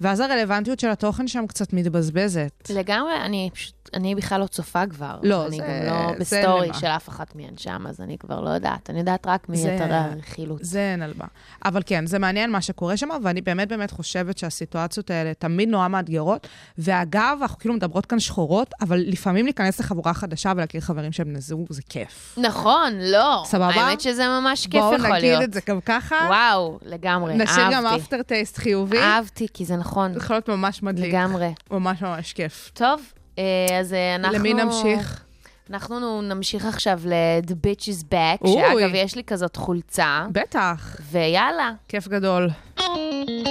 [0.00, 2.70] ואז הרלוונטיות של התוכן שם קצת מתבזבזת.
[2.70, 5.18] לגמרי, אני פשוט, אני בכלל לא צופה כבר.
[5.22, 6.68] לא, אני זה- גם לא בסטורי.
[6.80, 8.90] של אף אחת מהן שם, אז אני כבר לא יודעת.
[8.90, 10.58] אני יודעת רק מאתרי הרכילות.
[10.62, 11.24] זה אין על מה.
[11.64, 15.88] אבל כן, זה מעניין מה שקורה שם, ואני באמת באמת חושבת שהסיטואציות האלה תמיד נורא
[15.88, 16.46] מאתגרות.
[16.78, 21.40] ואגב, אנחנו כאילו מדברות כאן שחורות, אבל לפעמים להיכנס לחבורה חדשה ולהכיר חברים שהם בני
[21.40, 22.38] זוג, זה כיף.
[22.42, 23.42] נכון, לא.
[23.46, 23.66] סבבה?
[23.68, 25.08] האמת שזה ממש כיף יכול להיות.
[25.08, 26.16] בואו נגיד את זה גם ככה.
[26.28, 27.44] וואו, לגמרי, אהבתי.
[27.52, 28.98] נשאיר גם אפטר טייסט חיובי.
[28.98, 29.87] אהבתי, כי זה נכון.
[30.12, 31.14] זה יכול להיות ממש מדליק.
[31.14, 31.48] לגמרי.
[31.70, 32.70] ממש ממש כיף.
[32.74, 33.00] טוב,
[33.38, 33.44] אה,
[33.80, 34.38] אז אה, אנחנו...
[34.38, 35.24] למי נמשיך?
[35.70, 38.52] אנחנו נמשיך עכשיו ל-The Bitch is Back, אוי.
[38.52, 40.96] שאגב, יש לי כזאת חולצה, בטח.
[41.10, 41.72] ויאללה.
[41.88, 42.48] כיף גדול.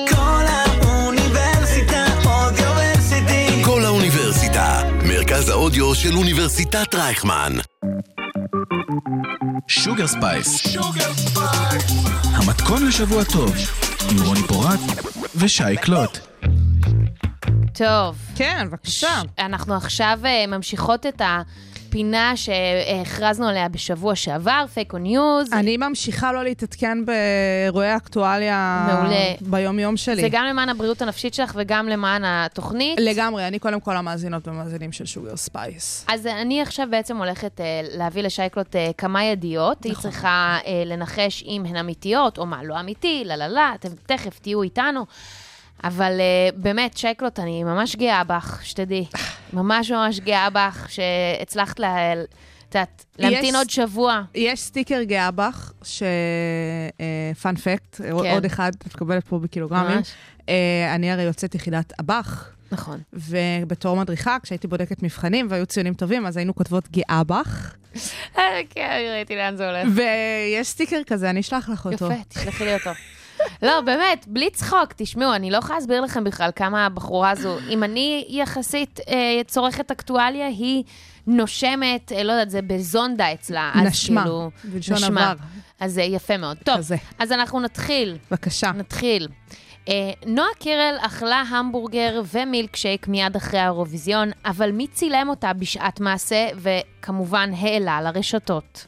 [0.09, 3.63] קול האוניברסיטה Audioversity.
[3.65, 7.53] קול האוניברסיטה, מרכז האודיו של אוניברסיטת רייכמן.
[9.67, 10.77] Sugar Spice.
[12.23, 13.55] המתכון לשבוע טוב,
[14.11, 14.79] עם רוני פורט
[15.35, 16.19] ושי קלוט.
[17.73, 18.17] טוב.
[18.35, 19.21] כן, בבקשה.
[19.39, 21.21] אנחנו עכשיו אה, ממשיכות את
[21.97, 25.53] פינה שהכרזנו עליה בשבוע שעבר, פייק או news.
[25.53, 29.33] אני ממשיכה לא להתעדכן באירועי אקטואליה מעולה.
[29.41, 30.21] ביום-יום שלי.
[30.21, 32.99] זה גם למען הבריאות הנפשית שלך וגם למען התוכנית.
[32.99, 36.05] לגמרי, אני קודם כל המאזינות והמאזינים של שוגר ספייס.
[36.07, 39.77] אז אני עכשיו בעצם הולכת אה, להביא לשי קלוט אה, כמה ידיעות.
[39.79, 39.91] נכון.
[39.91, 43.89] היא צריכה אה, לנחש אם הן אמיתיות או מה לא אמיתי, לא, לא, לא, אתם
[44.05, 45.05] תכף תהיו איתנו.
[45.83, 49.05] אבל אה, באמת, שי קלוט, אני ממש גאה בך, שתדעי.
[49.53, 52.13] ממש ממש גאה בך שהצלחת, לה-
[52.69, 54.21] את יודעת, להמתין יש- עוד שבוע.
[54.35, 56.03] יש סטיקר גאה בך, ש...
[57.41, 58.11] פאנפקט, כן.
[58.11, 59.97] עוד אחד, את מקבלת פה בקילוגרמים.
[59.97, 60.11] ממש.
[60.49, 62.99] אה, אני הרי יוצאת יחידת אב"ח, נכון.
[63.13, 67.75] ובתור מדריכה, כשהייתי בודקת מבחנים והיו ציונים טובים, אז היינו כותבות גאה בך.
[68.37, 69.87] אה, כן, ראיתי לאן זה הולך.
[69.95, 72.05] ויש סטיקר כזה, אני אשלח לך אותו.
[72.05, 72.89] יפה, תשלחי לי אותו.
[73.61, 77.83] לא, באמת, בלי צחוק, תשמעו, אני לא יכולה להסביר לכם בכלל כמה הבחורה הזו, אם
[77.83, 80.83] אני יחסית אה, צורכת אקטואליה, היא
[81.27, 83.71] נושמת, אה, לא יודעת, זה בזונדה אצלה.
[83.75, 85.31] אז נשמה, כאילו, בלשון נשמה.
[85.31, 85.43] עבר.
[85.79, 86.57] אז זה יפה מאוד.
[86.65, 86.95] טוב, כזה.
[87.19, 88.17] אז אנחנו נתחיל.
[88.31, 88.71] בבקשה.
[88.71, 89.27] נתחיל.
[89.89, 96.47] אה, נועה קירל אכלה המבורגר ומילקשייק מיד אחרי האירוויזיון, אבל מי צילם אותה בשעת מעשה
[96.55, 98.87] וכמובן העלה לרשתות?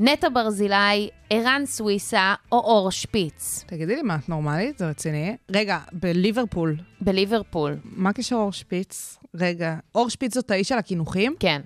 [0.00, 4.78] נטע ברזילי, ערן סוויסה או אור שפיץ תגידי לי, מה, את נורמלית?
[4.78, 5.36] זה רציני?
[5.50, 7.76] רגע, בליברפול, בליברפול.
[7.84, 9.18] מה הקשר אור שפיץ?
[9.34, 11.34] רגע, אור שפיץ זאת האיש של הקינוחים?
[11.40, 11.60] כן.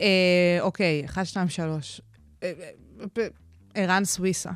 [0.00, 2.00] אה, אוקיי, 1, 2, 3.
[3.74, 4.50] ערן סוויסה.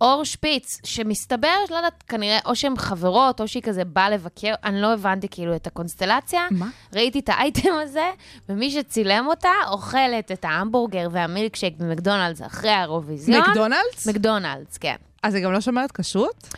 [0.00, 4.80] אור שפיץ, שמסתבר, לא יודעת, כנראה, או שהן חברות, או שהיא כזה באה לבקר, אני
[4.80, 6.40] לא הבנתי כאילו את הקונסטלציה.
[6.50, 6.68] מה?
[6.92, 8.10] ראיתי את האייטם הזה,
[8.48, 13.40] ומי שצילם אותה, אוכלת את ההמבורגר והמילקשייק במקדונלדס אחרי האירוויזיון.
[13.40, 14.06] מקדונלדס?
[14.08, 14.96] מקדונלדס, כן.
[15.22, 16.48] אז היא גם לא שומרת כשרות?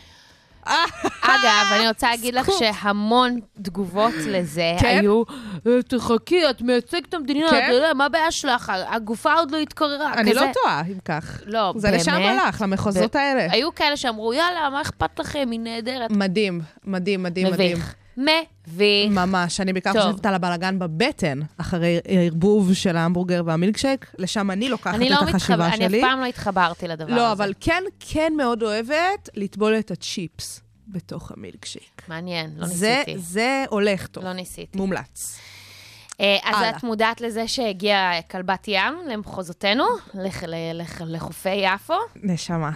[1.21, 4.97] אגב, אני רוצה להגיד לך שהמון תגובות לזה כן?
[5.01, 5.23] היו,
[5.67, 7.65] "אה, תחכי, את מייצגת את המדינה, כן?
[7.65, 8.71] אתה יודע, מה הבעיה שלך?
[8.87, 10.13] הגופה עוד לא התקררה.
[10.13, 10.33] אני.
[10.33, 11.41] לא טועה, אם כך.
[11.45, 12.41] לא, זה לשם באמת?
[12.45, 13.47] הלך, למחוזות האלה.
[13.51, 16.11] היו כאלה שאמרו, יאללה, מה אכפת לכם, היא נהדרת.
[16.11, 17.71] מדהים, מדהים, מדהים, מדהים.
[17.77, 17.95] מביך.
[18.17, 19.11] מביך.
[19.11, 19.91] ממש, אני בעיקר.
[19.91, 25.15] חושבת על הבלגן בבטן, אחרי הערבוב של ההמבורגר והמילקשייק, לשם אני לוקחת אני את לא
[25.15, 25.85] החשיבה מתחבר, שלי.
[25.85, 27.15] אני אף פעם לא התחברתי לדבר הזה.
[27.15, 32.01] לא, אבל כן, כן מאוד אוהבת לטבול את הצ'יפס בתוך המילקשייק.
[32.07, 33.19] מעניין, לא זה, ניסיתי.
[33.19, 34.23] זה הולך טוב.
[34.23, 34.77] לא ניסיתי.
[34.77, 35.39] מומלץ.
[36.21, 36.69] אה, אז הלאה.
[36.69, 41.93] את מודעת לזה שהגיעה כלבת ים למחוזותינו, לח- ל- לח- לחופי יפו?
[42.23, 42.71] נשמה.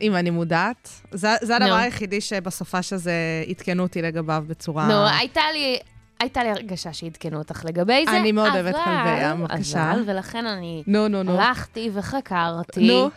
[0.00, 0.90] אם אני מודעת.
[1.12, 1.74] זה, זה הדבר נו.
[1.74, 3.12] היחידי שבסופש הזה
[3.48, 4.88] עדכנו אותי לגביו בצורה...
[4.88, 5.78] נו, הייתה לי...
[6.20, 9.92] הייתה לי הרגשה שעדכנו אותך לגבי זה, אני מאוד אוהבת כלבי ים, בבקשה.
[9.92, 11.32] אבל, ולכן אני נו, נו, נו.
[11.40, 12.86] הלכתי וחקרתי.
[12.88, 13.10] נו.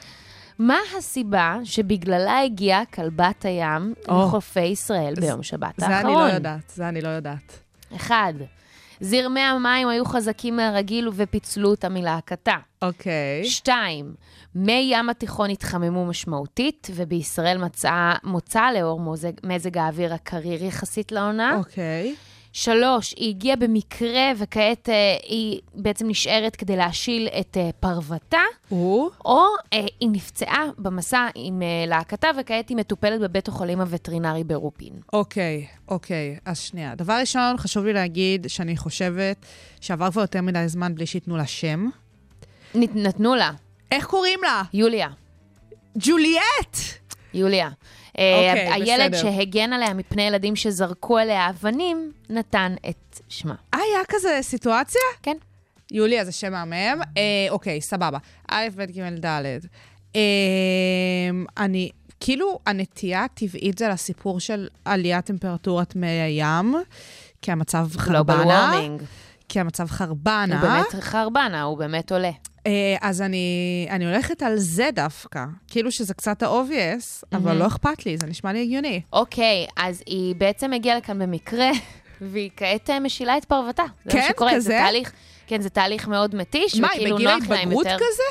[0.60, 3.94] מה הסיבה שבגללה הגיעה כלבת הים.
[4.08, 6.28] לחופי ישראל ביום שבת זה אני האחרון?
[6.28, 7.60] לא יודעת, זה אני לא יודעת.
[7.96, 8.34] אחד,
[9.02, 12.56] זרמי המים היו חזקים מהרגיל ופיצלו אותה מלהקתה.
[12.82, 13.46] אוקיי.
[13.46, 14.14] שתיים,
[14.56, 21.58] מי ים התיכון התחממו משמעותית, ובישראל מצאה, מוצא לאור מוזג, מזג האוויר הקריר יחסית לעונה.
[21.58, 22.16] אוקיי.
[22.54, 28.38] שלוש, היא הגיעה במקרה, וכעת אה, היא בעצם נשארת כדי להשיל את אה, פרוותה,
[28.70, 29.10] הוא?
[29.26, 29.42] או
[29.74, 34.94] אה, היא נפצעה במסע עם אה, להקתה, וכעת היא מטופלת בבית החולים הווטרינרי ברופין.
[35.14, 36.38] אוקיי, אוקיי.
[36.46, 36.96] אז שנייה.
[36.96, 39.46] דבר ראשון, חשוב לי להגיד שאני חושבת
[39.82, 41.90] שעבר כבר יותר מדי זמן בלי שייתנו לה שם.
[42.76, 43.52] נת- נתנו לה,
[43.92, 44.62] איך קוראים לה?
[44.74, 45.08] יוליה.
[45.98, 46.78] ג'וליאט!
[47.34, 47.70] יוליה.
[48.18, 49.32] אה, אוקיי, הילד בסדר.
[49.32, 53.56] שהגן עליה מפני ילדים שזרקו עליה אבנים, נתן את שמה.
[53.74, 55.02] אה, היה כזה סיטואציה?
[55.24, 55.38] כן.
[55.92, 57.02] יוליה זה שם מהמם.
[57.18, 58.18] אה, אוקיי, סבבה.
[58.48, 59.46] א', ב', ג', ד'.
[60.16, 60.22] אה,
[61.58, 66.76] אני, כאילו, הנטייה הטבעית זה לסיפור של עליית טמפרטורת מי הים,
[67.42, 68.72] כי המצב גלובל חרבנה.
[68.72, 69.02] וורמינג.
[69.50, 70.62] כי המצב חרבנה.
[70.62, 72.32] הוא באמת חרבנה, הוא באמת עולה.
[72.70, 73.48] אה, אז אני,
[73.90, 75.46] אני הולכת על זה דווקא.
[75.68, 79.02] כאילו שזה קצת ה-obvious, אבל לא אכפת לי, זה נשמע לי הגיוני.
[79.14, 81.70] אוקיי, אז היא בעצם הגיעה לכאן במקרה,
[82.22, 83.84] והיא כעת אה, משילה את פרוותה.
[84.06, 84.18] זה כן?
[84.20, 84.52] מה שקורה.
[84.52, 84.62] כזה?
[84.62, 85.12] זה תהליך,
[85.48, 87.86] כן, זה תהליך מאוד מתיש, מה, היא בגיל ההתבגרות.
[87.86, 88.24] כזה?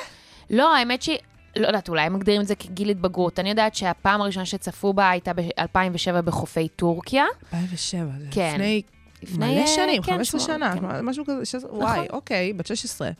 [0.50, 1.18] לא, האמת שהיא...
[1.56, 3.38] לא יודעת, אולי הם מגדירים את זה כגיל התבגרות.
[3.38, 7.24] אני יודעת שהפעם הראשונה שצפו בה הייתה ב-2007 בחופי טורקיה.
[7.52, 8.50] 2007, זה כן.
[8.54, 8.82] לפני
[9.22, 11.04] לפני, מלא אה, שנים, כן, 15 שמונה, שנה, כן.
[11.04, 13.10] משהו כזה, שזה- וואי, אוקיי, בת 16.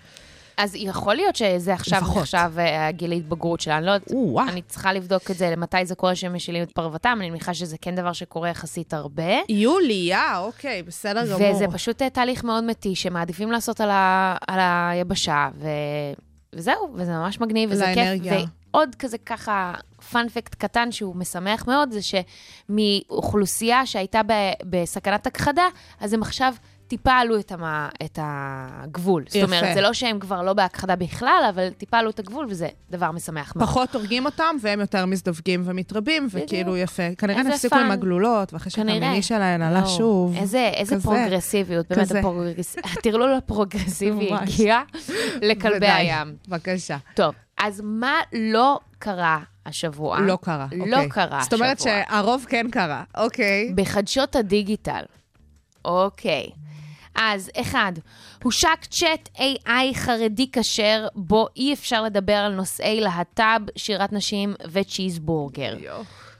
[0.59, 2.17] אז יכול להיות שזה עכשיו לפחות.
[2.23, 3.79] נחשב אה, גיל ההתבגרות שלה.
[3.79, 4.49] אני לא יודעת.
[4.49, 7.77] אני צריכה לבדוק את זה, מתי זה קורה שהם משילים את פרותם, אני מניחה שזה
[7.81, 9.33] כן דבר שקורה יחסית הרבה.
[9.49, 11.55] יוליה, אוקיי, בסדר גמור.
[11.55, 15.69] וזה פשוט אה, תהליך מאוד מתיש, שמעדיפים לעשות על, ה, על היבשה, ו,
[16.55, 18.39] וזהו, וזה ממש מגניב, וזה לאנרגיה.
[18.39, 18.49] כיף.
[18.75, 19.75] ועוד כזה ככה,
[20.13, 22.01] fun fact קטן שהוא משמח מאוד, זה
[22.69, 24.33] שמאוכלוסייה שהייתה ב,
[24.65, 25.69] בסכנת הכחדה,
[26.01, 26.55] אז הם עכשיו
[26.89, 29.25] טיפה עלו את, המה, את הגבול.
[29.27, 29.45] זאת יפה.
[29.45, 33.11] אומרת, זה לא שהם כבר לא בהכחדה בכלל, אבל טיפה עלו את הגבול, וזה דבר
[33.11, 33.69] משמח מאוד.
[33.69, 37.03] פחות הורגים אותם, והם יותר מזדווגים ומתרבים, וכאילו יפה.
[37.19, 37.91] כנראה נפסיקו עם.
[37.91, 38.71] הגלולות, ואחרי.
[38.71, 40.37] שהמיני שלהן עלה יואו, שוב.
[40.37, 41.05] איזה, איזה כזה.
[41.05, 42.11] פרוגרסיביות, באמת.
[42.11, 42.77] ה progress...
[42.93, 44.33] הטרלול הפרוגרסיבי.
[44.33, 44.81] הגיע
[45.43, 45.87] לכלבי.
[45.87, 46.37] הים.
[46.49, 46.97] בבקשה.
[47.15, 50.21] טוב, אז מה לא קרה השבוע?
[50.21, 50.67] לא קרה.
[50.73, 51.09] לא אוקיי.
[51.09, 52.03] קרה זאת אומרת השבוע.
[52.09, 53.73] שהרוב כן קרה, אוקיי.
[53.75, 55.03] בחדשות הדיגיטל.
[55.85, 56.51] אוקיי.
[57.21, 57.93] אז אחד,
[58.43, 65.77] הושק צ'אט AI חרדי כשר, בו אי אפשר לדבר על נושאי להט"ב, שירת נשים וצ'יזבורגר.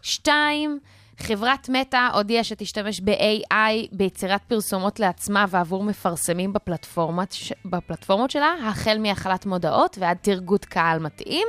[0.03, 0.79] שתיים,
[1.19, 9.47] חברת מטא הודיעה שתשתמש ב-AI ביצירת פרסומות לעצמה ועבור מפרסמים בפלטפורמות, בפלטפורמות שלה, החל מהעלאת
[9.47, 11.47] מודעות ועד טרגוט קהל מתאים.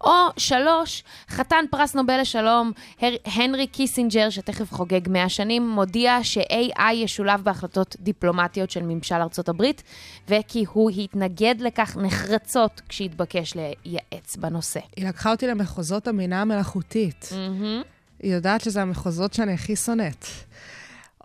[0.00, 6.92] או שלוש, חתן פרס נובל לשלום, הר- הנרי קיסינג'ר, שתכף חוגג 100 שנים, מודיע ש-AI
[6.94, 9.82] ישולב בהחלטות דיפלומטיות של ממשל ארצות הברית,
[10.28, 14.80] וכי הוא התנגד לכך נחרצות כשהתבקש לייעץ בנושא.
[14.96, 17.28] היא לקחה אותי למחוזות הבינה המלאכותית.
[18.22, 20.24] היא יודעת שזה המחוזות שאני הכי שונאת.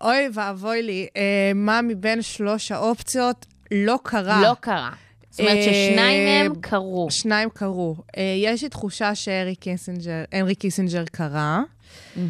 [0.01, 1.21] אוי ואבוי לי, אה,
[1.55, 4.41] מה מבין שלוש האופציות לא קרה?
[4.41, 4.89] לא קרה.
[5.33, 7.07] זאת אומרת אה, ששניים מהם קרו.
[7.11, 7.95] שניים קרו.
[8.17, 11.61] אה, יש לי תחושה שהנרי קיסינג'ר, קיסינג'ר קרה.
[12.17, 12.23] אה,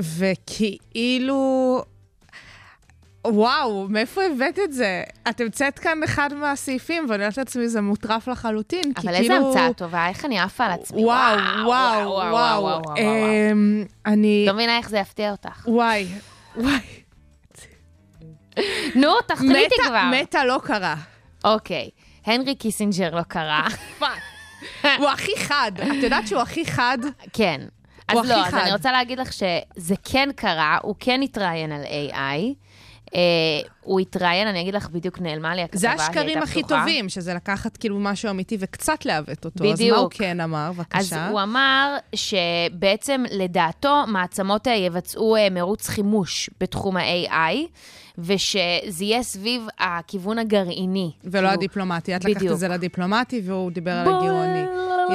[0.00, 1.82] וכאילו...
[3.26, 5.02] וואו, מאיפה הבאת את זה?
[5.28, 9.16] את המצאת כאן אחד מהסעיפים, ואני אומרת לעצמי, זה מוטרף לחלוטין, אבל כאילו...
[9.16, 11.04] איזה המצאה טובה, איך אני עפה על עצמי.
[11.04, 12.62] וואו, וואו, וואו, וואו.
[12.62, 12.96] וואו, וואו.
[12.96, 14.44] אמ, אני...
[14.46, 15.68] לא מבינה איך זה יפתיע אותך.
[15.68, 16.06] וואי,
[16.56, 17.05] וואי.
[18.94, 20.10] נו, תחליטי כבר.
[20.22, 20.94] מטא לא קרה.
[21.44, 21.90] אוקיי,
[22.26, 23.66] הנרי קיסינג'ר לא קרה.
[24.98, 25.72] הוא הכי חד.
[25.82, 26.98] את יודעת שהוא הכי חד?
[27.32, 27.60] כן.
[28.08, 28.54] אז הכי לא, אז.
[28.54, 32.54] אני רוצה להגיד לך שזה כן קרה, הוא כן התראיין על AI.
[33.14, 33.20] אה,
[33.80, 36.80] הוא התראיין, אני אגיד לך, בדיוק נעלמה לי הכתבה, זה היא השקרים הייתה הכי פתוחה.
[36.80, 39.64] טובים, שזה לקחת כאילו משהו אמיתי וקצת לעוות אותו.
[39.64, 39.96] אז בדיוק.
[39.96, 40.68] מה הוא כן אמר?
[40.68, 41.28] אז בבקשה.
[41.28, 47.56] הוא אמר שבעצם לדעתו מעצמות אה, יבצעו אה, מרוץ חימוש בתחום ה-AI,
[48.18, 51.10] ושזה יהיה סביב הכיוון הגרעיני.
[51.24, 52.16] ולא כאילו, הדיפלומטי.
[52.16, 52.52] את לקחת בדיוק.
[52.52, 54.64] את זה לדיפלומטי, והוא דיבר על הגירעוני.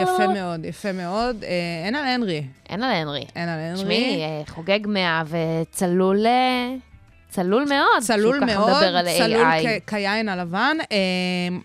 [0.01, 1.43] יפה מאוד, יפה מאוד.
[1.43, 1.49] אה,
[1.85, 2.43] אין על הנרי.
[2.69, 3.25] אין על הנרי.
[3.35, 3.83] אין על הנרי.
[3.83, 6.25] תשמעי, אה, חוגג 100 וצלול...
[6.25, 6.75] אה,
[7.31, 9.79] צלול מאוד, צלול שהוא ככה מאוד, מדבר על צלול AI.
[9.87, 10.77] כיין הלבן.
[10.91, 10.97] אה,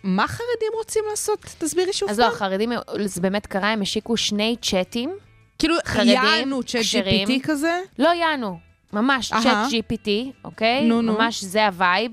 [0.03, 1.41] מה חרדים רוצים לעשות?
[1.59, 2.29] תסבירי שוב אז פעם.
[2.29, 2.73] לא, החרדים,
[3.05, 5.17] זה באמת קרה, הם השיקו שני צ'אטים.
[5.59, 6.83] כאילו, יענו צ'אט.
[6.83, 7.81] GPT כזה?
[7.99, 8.59] לא יענו,
[8.97, 9.29] ממש.
[9.29, 10.09] צ'אט GPT,
[10.45, 10.85] אוקיי?
[10.85, 11.13] נו, נו.
[11.13, 12.13] ממש זה ה vibe.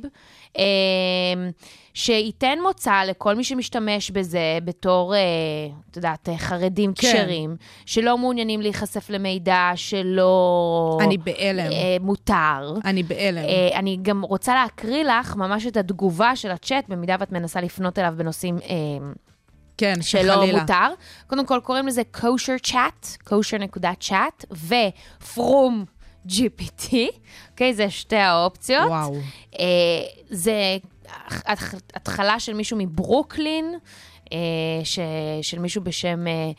[0.57, 0.63] אה,
[1.93, 5.19] שייתן מוצא לכל מי שמשתמש בזה בתור, אה,
[5.91, 7.07] את יודעת, אה, חרדים כן.
[7.07, 11.71] כשרים, שלא מעוניינים להיחשף למידע שלא אני בהלם.
[11.71, 12.73] אה, מותר.
[12.85, 13.37] אני בהלם.
[13.37, 17.99] אה, אני גם רוצה להקריא לך ממש את התגובה של הצ'אט, במידה ואת מנסה לפנות
[17.99, 19.07] אליו בנושאים אה,
[19.77, 20.59] כן, שלא חלילה.
[20.61, 20.87] מותר.
[21.27, 25.92] קודם כל, קוראים לזה kosher chat, kosher.chat, ו-from
[26.27, 26.95] GPT,
[27.51, 27.73] אוקיי?
[27.73, 28.87] זה שתי האופציות.
[28.87, 29.15] וואו.
[29.59, 29.65] אה,
[30.29, 30.77] זה
[31.93, 33.75] התחלה של מישהו מברוקלין,
[34.33, 34.37] אה,
[34.83, 34.99] ש,
[35.41, 36.51] של מישהו בשם אה,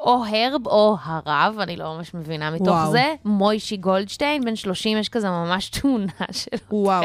[0.00, 2.90] או הרב או הרב, אני לא ממש מבינה מתוך וואו.
[2.92, 3.14] זה.
[3.24, 6.58] מוישי גולדשטיין, בן 30, יש כזה ממש תמונה שלו.
[6.70, 7.04] וואו.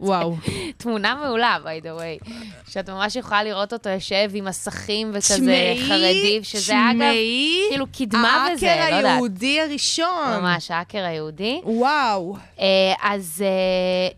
[0.00, 0.34] וואו.
[0.76, 2.30] תמונה מעולה, by the way.
[2.70, 8.46] שאת ממש יכולה לראות אותו יושב עם מסכים וכזה חרדים, שזה אגב, תשמעי, כאילו קדמה
[8.54, 9.12] וזה, לא האקר יודעת.
[9.12, 10.40] היהודי הראשון.
[10.40, 11.60] ממש, האקר היהודי.
[11.64, 12.36] וואו.
[12.60, 12.66] אה,
[13.02, 14.08] אז אה,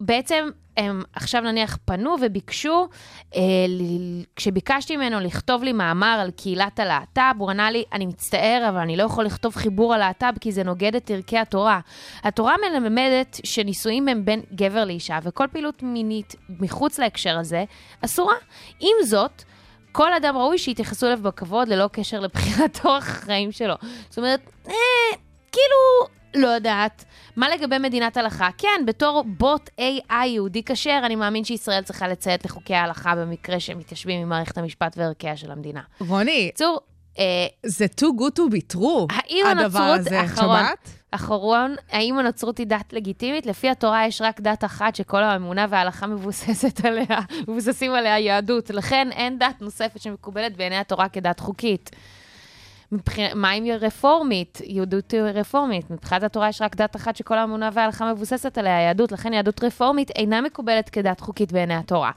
[0.00, 0.48] בעצם
[0.78, 2.88] הם עכשיו נניח פנו וביקשו,
[3.36, 8.66] אה, ל- כשביקשתי ממנו לכתוב לי מאמר על קהילת הלהט"ב, הוא ענה לי, אני מצטער,
[8.68, 11.80] אבל אני לא יכול לכתוב חיבור על להט"ב כי זה נוגד את ערכי התורה.
[12.22, 17.64] התורה מלמדת שנישואים הם בין גבר לאישה, וכל פעילות מינית מחוץ להקשר הזה
[18.04, 18.34] אסורה.
[18.80, 19.42] עם זאת,
[19.92, 23.74] כל אדם ראוי שיתייחסו אליו בכבוד ללא קשר לבחירת אורח החיים שלו.
[24.08, 24.72] זאת אומרת, אה,
[25.52, 27.04] כאילו, לא יודעת.
[27.38, 28.48] מה לגבי מדינת הלכה?
[28.58, 33.78] כן, בתור בוט AI יהודי כשר, אני מאמין שישראל צריכה לציית לחוקי ההלכה במקרה שהם
[33.78, 35.80] מתיישבים עם מערכת המשפט וערכיה של המדינה.
[36.00, 36.80] רוני, בקיצור,
[37.18, 39.14] אה, זה too good to be true,
[39.46, 40.24] הדבר הזה.
[40.24, 40.90] אחרון, שמעת?
[41.10, 43.46] אחרון, האם הנצרות היא דת לגיטימית?
[43.46, 48.70] לפי התורה יש רק דת אחת שכל האמונה וההלכה מבוססת עליה, מבוססים עליה יהדות.
[48.70, 51.90] לכן אין דת נוספת שמקובלת בעיני התורה כדת חוקית.
[53.34, 54.58] מה אם היא רפורמית?
[54.64, 55.90] יהודות היא רפורמית.
[55.90, 59.12] מבחינת התורה יש רק דת אחת שכל האמונה וההלכה מבוססת עליה, יהדות.
[59.12, 62.10] לכן יהדות רפורמית אינה מקובלת כדת חוקית בעיני התורה.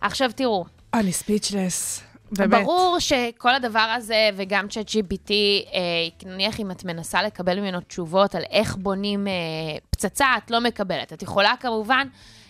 [0.00, 0.64] עכשיו תראו,
[0.94, 2.02] אני ספיצ'לס.
[2.32, 2.64] באמת.
[2.64, 8.34] ברור שכל הדבר הזה, וגם צ'אט GPT, אה, נניח אם את מנסה לקבל ממנו תשובות
[8.34, 9.32] על איך בונים אה,
[9.90, 11.12] פצצה, את לא מקבלת.
[11.12, 12.06] את יכולה כמובן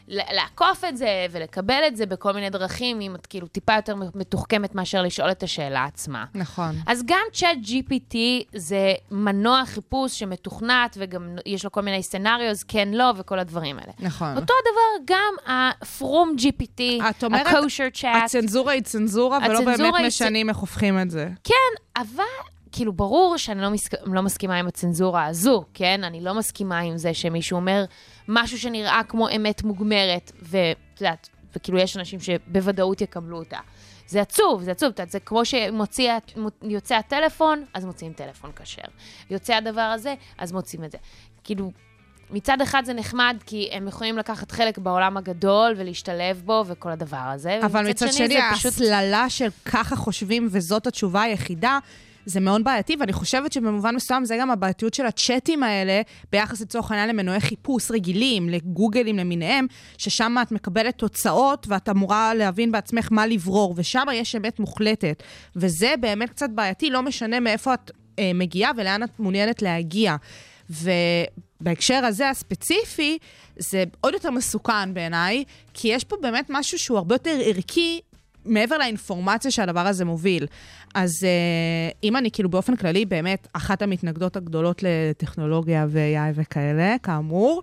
[0.09, 4.75] לעקוף את זה ולקבל את זה בכל מיני דרכים, אם את כאילו טיפה יותר מתוחכמת
[4.75, 6.25] מאשר לשאול את השאלה עצמה.
[6.35, 6.75] נכון.
[6.87, 8.16] אז גם צ'אט GPT
[8.55, 13.92] זה מנוע חיפוש שמתוכנת, וגם יש לו כל מיני סצנריוז, כן, לא, וכל הדברים האלה.
[13.99, 14.37] נכון.
[14.37, 18.25] אותו דבר גם ה-From GPT, את אומרת, ה-Kosher Chat.
[18.25, 21.29] הצנזורה היא צנזורה, ולא באמת משנים איך הופכים את זה.
[21.44, 21.55] כן,
[21.97, 22.25] אבל
[22.73, 23.94] כאילו, ברור שאני לא, מסכ...
[24.05, 26.05] לא מסכימה עם הצנזורה הזו, כן?
[26.05, 27.85] אני לא מסכימה עם זה שמישהו אומר
[28.29, 33.59] משהו שנראה כמו אמת מוגמרת, ואת יודעת, וכאילו יש אנשים שבוודאות יקבלו אותה.
[34.07, 38.83] זה עצוב, זה עצוב, זה כמו שיוצא הטלפון, אז מוציאים טלפון כשר.
[39.31, 40.99] יוצא הדבר הזה, אז מוצאים את זה.
[41.45, 41.73] כאילו,
[42.31, 47.17] מצד אחד זה נחמד, כי הם יכולים לקחת חלק בעולם הגדול ולהשתלב בו וכל הדבר
[47.17, 47.61] הזה.
[47.62, 48.73] אבל מצד שני, פשוט...
[48.73, 51.79] ההסללה של ככה חושבים וזאת התשובה היחידה,
[52.29, 56.91] זה מאוד בעייתי, ואני חושבת שבמובן מסוים זה גם הבעייתיות של הצ'אטים האלה, ביחס לצורך
[56.91, 59.67] העניין למנועי חיפוש רגילים, לגוגלים למיניהם,
[59.99, 65.23] ששם את מקבלת תוצאות ואת אמורה להבין בעצמך מה לברור, ושם יש אמת מוחלטת.
[65.57, 70.17] וזה באמת קצת בעייתי, לא משנה מאיפה את אה, מגיעה ולאן את מעוניינת להגיע.
[70.71, 73.19] ובהקשר הזה הספציפי,
[73.59, 78.01] זה עוד יותר מסוכן בעיניי, כי יש פה באמת משהו שהוא הרבה יותר ערכי
[78.44, 80.46] מעבר לאינפורמציה שהדבר הזה מוביל.
[80.94, 87.62] אז uh, אם אני כאילו באופן כללי באמת אחת המתנגדות הגדולות לטכנולוגיה ו-AI וכאלה, כאמור,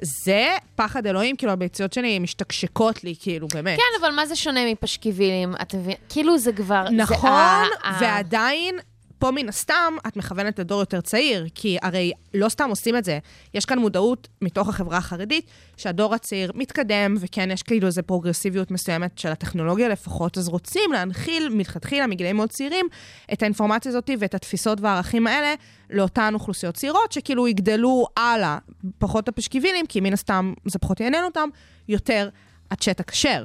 [0.00, 3.76] זה פחד אלוהים, כאילו הביציות שלי משתקשקות לי, כאילו, באמת.
[3.78, 5.54] כן, אבל מה זה שונה מפשקיבילים?
[5.62, 5.94] את מבינה?
[6.08, 6.84] כאילו זה כבר...
[6.90, 8.74] נכון, זה ה- ה- ועדיין,
[9.18, 13.18] פה מן הסתם, את מכוונת לדור יותר צעיר, כי הרי לא סתם עושים את זה.
[13.54, 19.18] יש כאן מודעות מתוך החברה החרדית, שהדור הצעיר מתקדם, וכן, יש כאילו איזו פרוגרסיביות מסוימת
[19.18, 22.86] של הטכנולוגיה לפחות, אז רוצים להנחיל מלכתחילה, מגילאים מאוד צעירים,
[23.32, 25.54] את האינפורמציה הזאת ואת התפיסות והערכים האלה
[25.90, 28.58] לאותן אוכלוסיות צעירות, שכאילו יגדלו הלאה,
[28.98, 31.48] פחות הפשקיבילים, כי מן הסתם זה פחות יעניין אותם,
[31.88, 32.28] יותר
[32.70, 33.44] הצ'אט הכשר.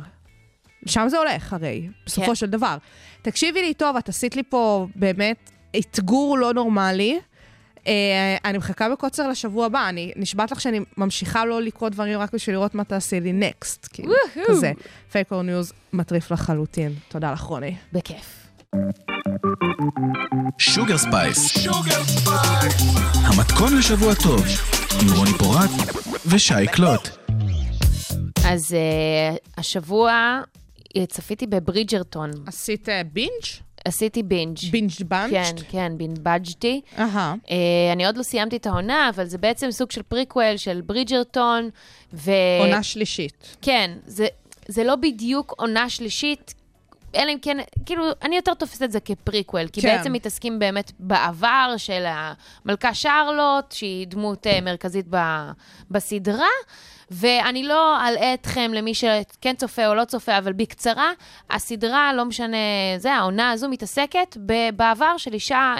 [0.84, 2.36] לשם זה הולך הרי, בסופו כן.
[2.36, 2.78] של דבר.
[3.22, 7.20] תקשיבי לי טוב, את עשית לי פה באמת אתגור לא נורמלי.
[7.88, 12.34] אה, אני מחכה בקוצר לשבוע הבא, אני נשבעת לך שאני ממשיכה לא לקרוא דברים רק
[12.34, 14.14] בשביל לראות מה תעשי לי next, כאילו,
[14.48, 14.72] כזה.
[15.12, 16.94] fake or news מטריף לחלוטין.
[17.08, 17.76] תודה לך, רוני.
[17.94, 18.48] בכיף.
[20.58, 21.68] Sugar Space.
[23.14, 24.44] המתכון לשבוע טוב,
[25.02, 25.70] עם רוני פורט
[26.26, 27.10] ושי קלוט.
[28.48, 30.40] אז אה, השבוע
[30.98, 32.32] אה, צפיתי בברידג'רטון.
[32.48, 33.71] עשית אה, בינג'?
[33.86, 34.58] עשיתי בינג'.
[34.72, 35.32] בינג' בנג'?
[35.32, 36.82] כן, כן, בינבג'תי.
[36.98, 37.36] אהה.
[37.46, 37.50] אה,
[37.94, 41.70] אני עוד לא סיימתי את העונה, אבל זה בעצם סוג של פריקוול של ברידג'רטון.
[42.14, 42.32] ו...
[42.60, 43.58] עונה שלישית.
[43.62, 44.28] כן, זה,
[44.68, 46.54] זה לא בדיוק עונה שלישית,
[47.16, 49.98] אלא אם כן, כאילו, אני יותר תופסת את זה כפריקוול, כי כן.
[49.98, 55.18] בעצם מתעסקים באמת בעבר של המלכה שרלוט, שהיא דמות אה, מרכזית ב,
[55.92, 56.48] בסדרה,
[57.12, 61.12] ואני לא אלאה אתכם למי שכן צופה או לא צופה, אבל בקצרה,
[61.50, 62.58] הסדרה, לא משנה,
[62.98, 64.38] זה, העונה הזו מתעסקת
[64.76, 65.76] בעבר של אישה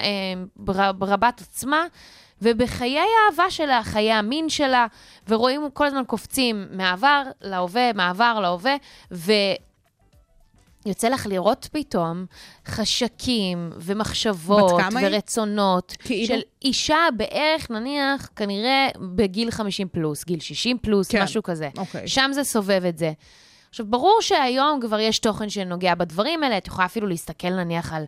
[0.56, 1.86] בר- רבת עוצמה.
[2.42, 4.88] ובחיי האהבה שלה, חיי המין שלה,
[5.30, 8.76] ורואים כל הזמן קופצים מעבר להווה, מעבר להווה,
[9.12, 9.32] ו...
[10.86, 12.26] יוצא לך לראות פתאום
[12.68, 14.72] חשקים ומחשבות?
[15.02, 16.28] ורצונות כאילו?
[16.36, 21.24] של אישה בערך, נניח, כנראה בגיל 50 פלוס, גיל 60 פלוס, כן.
[21.24, 21.70] משהו כזה.
[21.78, 22.08] אוקיי.
[22.08, 23.12] שם זה סובב את זה.
[23.70, 28.04] עכשיו, ברור שהיום כבר יש תוכן שנוגע בדברים האלה, את יכולה אפילו להסתכל נניח על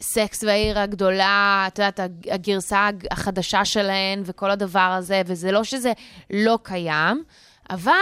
[0.00, 5.64] סקס והעיר הגדולה, את יודעת, הג- הגרסה הג- החדשה שלהן וכל הדבר הזה, וזה לא
[5.64, 5.92] שזה
[6.30, 7.22] לא קיים,
[7.70, 7.92] אבל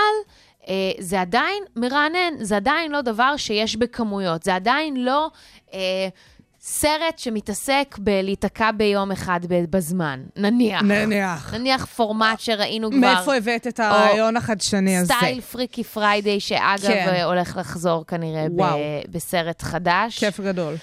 [0.98, 5.30] זה עדיין מרענן, זה עדיין לא דבר שיש בכמויות, זה עדיין לא
[5.74, 6.08] אה,
[6.60, 10.82] סרט שמתעסק בלהיתקע ביום אחד בזמן, נניח.
[10.82, 11.54] נניח.
[11.54, 12.98] נניח פורמט שראינו כבר.
[13.00, 15.14] מאיפה הבאת את הרעיון החדשני הזה?
[15.14, 17.08] סטייל Freaky Friday, שאגב, כן.
[17.08, 18.62] אה, הולך לחזור כנראה ב-.
[19.10, 20.18] בסרט חדש.
[20.18, 20.74] כיף גדול.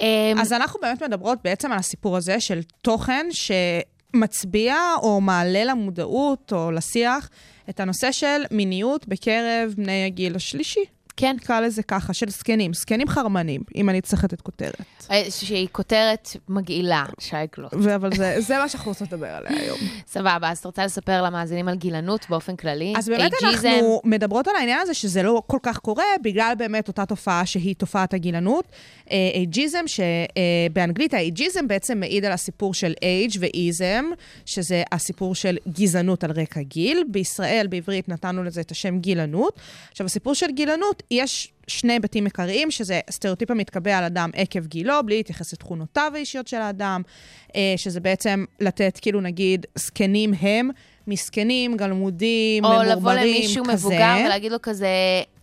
[0.00, 6.52] אמ, אז אנחנו באמת מדברות בעצם על הסיפור הזה של תוכן שמצביע או מעלה למודעות
[6.52, 7.28] או לשיח
[7.70, 10.84] את הנושא של מיניות בקרב בני הגיל השלישי.
[11.16, 14.80] כן, נקרא לזה ככה, של זקנים, זקנים חרמנים, אם אני צריך לתת כותרת.
[15.10, 17.74] אה, שהיא כותרת מגעילה, שי קלוט.
[17.74, 19.78] ו- אבל זה, זה מה שאנחנו רוצות לדבר עליה היום.
[20.14, 22.94] סבבה, אז את רוצה לספר למאזינים על גילנות באופן כללי?
[22.96, 23.68] אז באמת ageism?
[23.68, 27.74] אנחנו מדברות על העניין הזה שזה לא כל כך קורה, בגלל באמת אותה תופעה שהיא
[27.74, 28.64] תופעת הגילנות.
[29.10, 34.04] אה, ageism, שבאנגלית ה ageism בעצם מעיד על הסיפור של age ו ism,
[34.46, 37.04] שזה הסיפור של גזענות על רקע גיל.
[37.08, 39.60] בישראל, בעברית, נתנו לזה את השם גילנות.
[39.90, 44.94] עכשיו, הסיפור של גילנות, יש שני היבטים עיקריים, שזה סטריאוטיפ המתקבע על אדם עקב גילו,
[45.04, 47.02] בלי להתייחס לתכונותיו האישיות של האדם,
[47.56, 50.70] אה, שזה בעצם לתת, כאילו נגיד, זקנים הם,
[51.06, 53.72] מסכנים, גלמודים, או ממורמרים, לבוא למישהו כזה.
[53.72, 54.88] מבוגר ולהגיד לו כזה,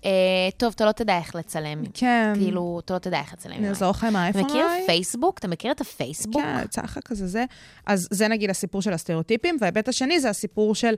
[0.05, 0.11] אה,
[0.57, 1.84] טוב, אתה לא תדע איך לצלם.
[1.93, 2.34] כן.
[2.36, 3.53] כאילו, אתה לא תדע איך לצלם.
[3.53, 4.84] אני אעזור לך עם האייפון מכיר אולי?
[4.86, 5.38] פייסבוק?
[5.38, 6.41] אתה מכיר את הפייסבוק?
[6.76, 7.45] כן, לך כזה זה.
[7.86, 10.93] אז זה נגיד הסיפור של הסטריאוטיפים, וההיבט השני זה הסיפור של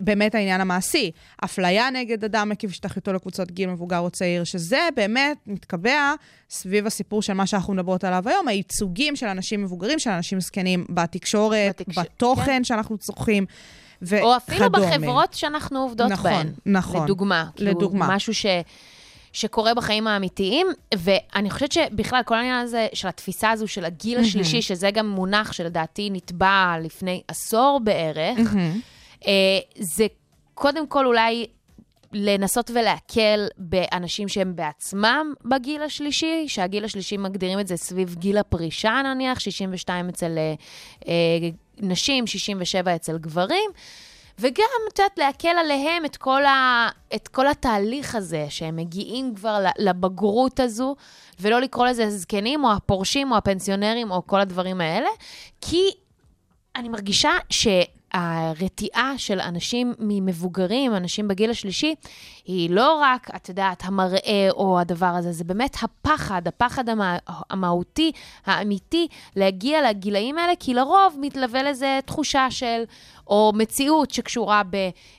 [0.00, 1.10] באמת העניין המעשי.
[1.44, 6.14] אפליה נגד אדם עקב השתייכותו לקבוצות גיל מבוגר או צעיר, שזה באמת מתקבע
[6.50, 10.84] סביב הסיפור של מה שאנחנו מדברות עליו היום, הייצוגים של אנשים מבוגרים, של אנשים זקנים
[10.88, 12.64] בתקשורת, בתקש- בתוכן כן.
[12.64, 13.46] שאנחנו צורכים.
[14.02, 14.22] וכדומה.
[14.22, 16.52] או אפילו בחברות שאנחנו עובדות נכון, בהן.
[16.66, 17.04] נכון.
[17.04, 17.44] לדוגמה.
[17.56, 18.06] כאילו, לדוגמה.
[18.16, 18.46] משהו ש...
[19.32, 20.66] שקורה בחיים האמיתיים,
[20.98, 25.52] ואני חושבת שבכלל כל העניין הזה של התפיסה הזו של הגיל השלישי, שזה גם מונח
[25.52, 28.38] שלדעתי נתבע לפני עשור בערך,
[29.78, 30.06] זה
[30.54, 31.46] קודם כל אולי
[32.12, 39.00] לנסות ולהקל באנשים שהם בעצמם בגיל השלישי, שהגיל השלישי מגדירים את זה סביב גיל הפרישה
[39.04, 40.54] נניח, 62 אצל אה,
[41.08, 41.48] אה,
[41.78, 43.70] נשים, 67 אצל גברים.
[44.40, 49.64] וגם, את יודעת, להקל עליהם את כל, ה, את כל התהליך הזה, שהם מגיעים כבר
[49.78, 50.96] לבגרות הזו,
[51.40, 55.08] ולא לקרוא לזה הזקנים, או הפורשים, או הפנסיונרים, או כל הדברים האלה,
[55.60, 55.82] כי
[56.76, 57.30] אני מרגישה
[58.12, 61.94] שהרתיעה של אנשים ממבוגרים, אנשים בגיל השלישי,
[62.44, 67.16] היא לא רק, את יודעת, המראה או הדבר הזה, זה באמת הפחד, הפחד המה,
[67.50, 68.12] המהותי,
[68.46, 69.06] האמיתי,
[69.36, 72.82] להגיע לגילאים האלה, כי לרוב מתלווה לזה תחושה של,
[73.26, 74.62] או מציאות שקשורה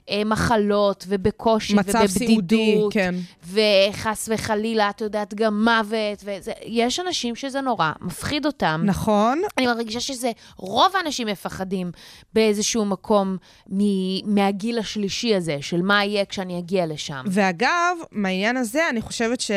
[0.10, 2.94] במחלות ובקושי מצב סיעודי, ובבדידות.
[2.94, 3.16] כן.
[3.44, 6.24] וחס וחלילה, את יודעת, גם מוות.
[6.24, 8.82] וזה, יש אנשים שזה נורא מפחיד אותם.
[8.86, 11.92] נכון, אני מרגישה שזה, רוב האנשים מפחדים
[12.34, 13.38] באיזשהו מקום
[13.70, 17.24] מ- מהגיל השלישי הזה, של מה יהיה כשאני אגיע לשם.
[17.28, 19.52] ואגב, מהעניין הזה, אני חושבת ש...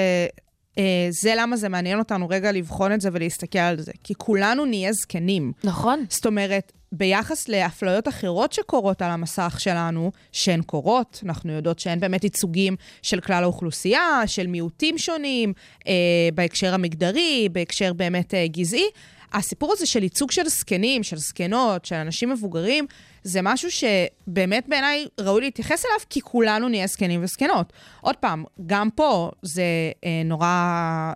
[0.78, 3.92] אה, זה למה זה מעניין אותנו רגע לבחון את זה ולהסתכל על זה.
[4.04, 5.52] כי כולנו נהיה זקנים.
[5.64, 6.04] נכון.
[6.08, 12.24] זאת אומרת, ביחס לאפליות אחרות שקורות על המסך שלנו, שהן קורות, אנחנו יודעות שהן באמת
[12.24, 15.52] ייצוגים של כלל האוכלוסייה, של מיעוטים שונים,
[15.86, 15.92] אה,
[16.34, 18.86] בהקשר המגדרי, בהקשר באמת אה, גזעי.
[19.32, 22.86] הסיפור הזה של ייצוג של זקנים, של זקנות, של אנשים מבוגרים,
[23.24, 27.72] זה משהו שבאמת בעיניי ראוי להתייחס אליו, כי כולנו נהיה זקנים וזקנות.
[28.00, 29.62] עוד פעם, גם פה זה
[30.04, 30.46] אה, נורא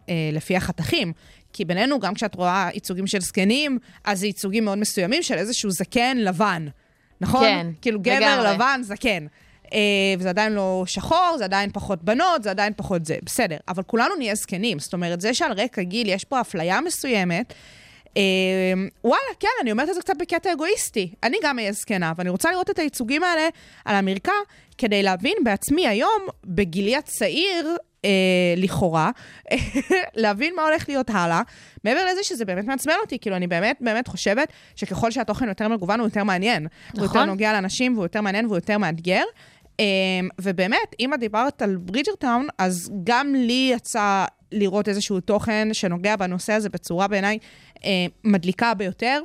[0.08, 1.12] אה, לפי החתכים.
[1.52, 5.70] כי בינינו, גם כשאת רואה ייצוגים של זקנים, אז זה ייצוגים מאוד מסוימים של איזשהו
[5.70, 6.66] זקן לבן,
[7.20, 7.44] נכון?
[7.44, 8.54] כן, כאילו גבר לגמרי.
[8.54, 9.26] לבן, זקן.
[9.72, 9.78] אה,
[10.18, 13.16] וזה עדיין לא שחור, זה עדיין פחות בנות, זה עדיין פחות זה.
[13.24, 14.78] בסדר, אבל כולנו נהיה זקנים.
[14.78, 17.54] זאת אומרת, זה שעל רקע גיל יש פה אפליה מסוימת,
[19.04, 21.14] וואלה, כן, אני אומרת את זה קצת בקטע אגואיסטי.
[21.22, 23.48] אני גם אהיה זקנה, ואני רוצה לראות את הייצוגים האלה
[23.84, 24.32] על המרקע,
[24.78, 28.10] כדי להבין בעצמי היום, בגילי הצעיר, אה,
[28.56, 29.10] לכאורה,
[30.14, 31.42] להבין מה הולך להיות הלאה.
[31.84, 36.00] מעבר לזה שזה באמת מעצבן אותי, כאילו, אני באמת באמת חושבת שככל שהתוכן יותר מגוון,
[36.00, 36.66] הוא יותר מעניין.
[36.92, 37.28] הוא יותר נכון.
[37.28, 39.22] נוגע לאנשים, והוא יותר מעניין והוא יותר מאתגר.
[39.64, 46.16] Um, ובאמת, אם את דיברת על ברידג'רטאון, אז גם לי יצא לראות איזשהו תוכן שנוגע
[46.16, 47.38] בנושא הזה בצורה בעיניי
[47.74, 47.80] uh,
[48.24, 49.20] מדליקה ביותר.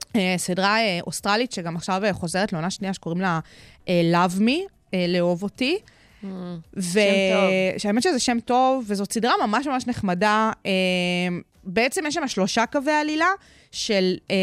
[0.00, 3.40] Uh, סדרה uh, אוסטרלית שגם עכשיו uh, חוזרת לעונה שנייה שקוראים לה
[3.84, 5.78] uh, Love Me, uh, לאהוב אותי.
[6.76, 6.98] ו...
[7.32, 7.50] טוב.
[7.78, 10.50] שהאמת שזה שם טוב, וזאת סדרה ממש ממש נחמדה.
[10.66, 10.72] אה,
[11.64, 13.28] בעצם יש שם שלושה קווי עלילה,
[13.72, 14.36] של אה,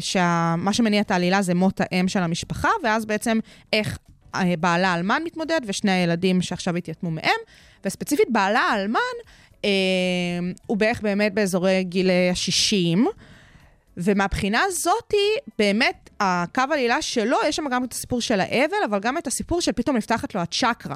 [0.00, 3.38] שמה שמניע את העלילה זה מות האם של המשפחה, ואז בעצם
[3.72, 3.98] איך
[4.34, 7.40] אה, בעלה האלמן מתמודד, ושני הילדים שעכשיו התייתמו מהם,
[7.84, 9.51] וספציפית בעלה האלמן, אה,
[10.66, 12.98] הוא בערך באמת באזורי גיל ה-60.
[13.96, 15.16] ומהבחינה הזאתי,
[15.58, 19.60] באמת, הקו העלילה שלו, יש שם גם את הסיפור של האבל, אבל גם את הסיפור
[19.60, 20.94] של פתאום נפתחת לו הצ'קרה.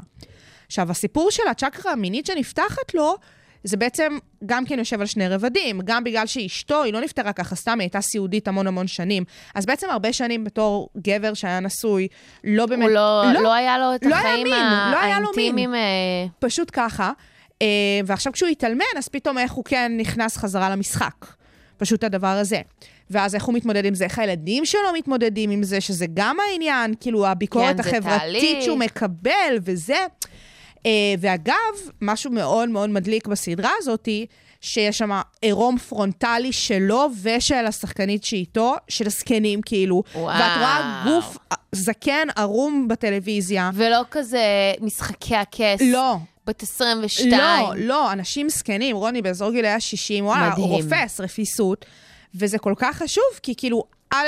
[0.66, 3.16] עכשיו, הסיפור של הצ'קרה המינית שנפתחת לו,
[3.64, 7.54] זה בעצם גם כן יושב על שני רבדים, גם בגלל שאשתו, היא לא נפטרה ככה
[7.56, 9.24] סתם, היא הייתה סיעודית המון המון שנים.
[9.54, 12.08] אז בעצם הרבה שנים בתור גבר שהיה נשוי,
[12.44, 12.82] לא באמת...
[12.82, 15.26] הוא לא, לא, לא היה לו את לא היה החיים מין, ה- לא היה לו
[15.36, 15.44] מין.
[15.44, 15.74] האינטימיים.
[15.74, 15.80] אה,
[16.38, 17.12] פשוט ככה.
[17.62, 17.66] אה,
[18.06, 21.26] ועכשיו כשהוא התאלמן, אז פתאום איך הוא כן נכנס חזרה למשחק.
[21.76, 22.60] פשוט הדבר הזה.
[23.10, 26.94] ואז איך הוא מתמודד עם זה, איך הילדים שלו מתמודדים עם זה, שזה גם העניין,
[27.00, 28.64] כאילו הביקורת כן, החברתית תהליך.
[28.64, 30.06] שהוא מקבל וזה.
[30.86, 31.54] אה, ואגב,
[32.02, 34.26] משהו מאוד מאוד מדליק בסדרה הזאתי,
[34.60, 35.10] שיש שם
[35.42, 40.02] עירום פרונטלי שלו ושל השחקנית שאיתו, של זקנים כאילו.
[40.14, 40.26] וואו.
[40.26, 41.36] ואת רואה גוף
[41.72, 43.70] זקן ערום בטלוויזיה.
[43.74, 45.80] ולא כזה משחקי הכס.
[45.80, 46.16] לא.
[46.46, 47.30] בת 22.
[47.32, 50.66] לא, לא, אנשים זקנים, רוני באזור גילאי ה-60, וואלה, מדהים.
[50.68, 51.84] רופס, רפיסות.
[52.34, 54.26] וזה כל כך חשוב, כי כאילו, א',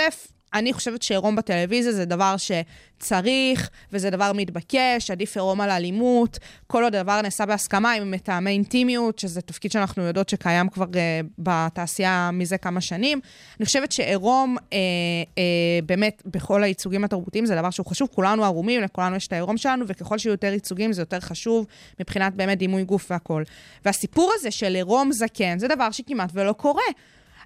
[0.55, 6.39] אני חושבת שעירום בטלוויזיה זה דבר שצריך, וזה דבר מתבקש, עדיף עירום על אלימות.
[6.67, 11.27] כל עוד הדבר נעשה בהסכמה עם מטעמי אינטימיות, שזה תפקיד שאנחנו יודעות שקיים כבר uh,
[11.39, 13.21] בתעשייה מזה כמה שנים.
[13.61, 15.39] אני חושבת שעירום, uh, uh,
[15.87, 18.09] באמת, בכל הייצוגים התרבותיים זה דבר שהוא חשוב.
[18.15, 21.67] כולנו ערומים, לכולנו יש את העירום שלנו, וככל שיהיו יותר ייצוגים זה יותר חשוב
[22.01, 23.45] מבחינת באמת דימוי גוף והכול.
[23.85, 26.83] והסיפור הזה של עירום זקן, זה דבר שכמעט ולא קורה.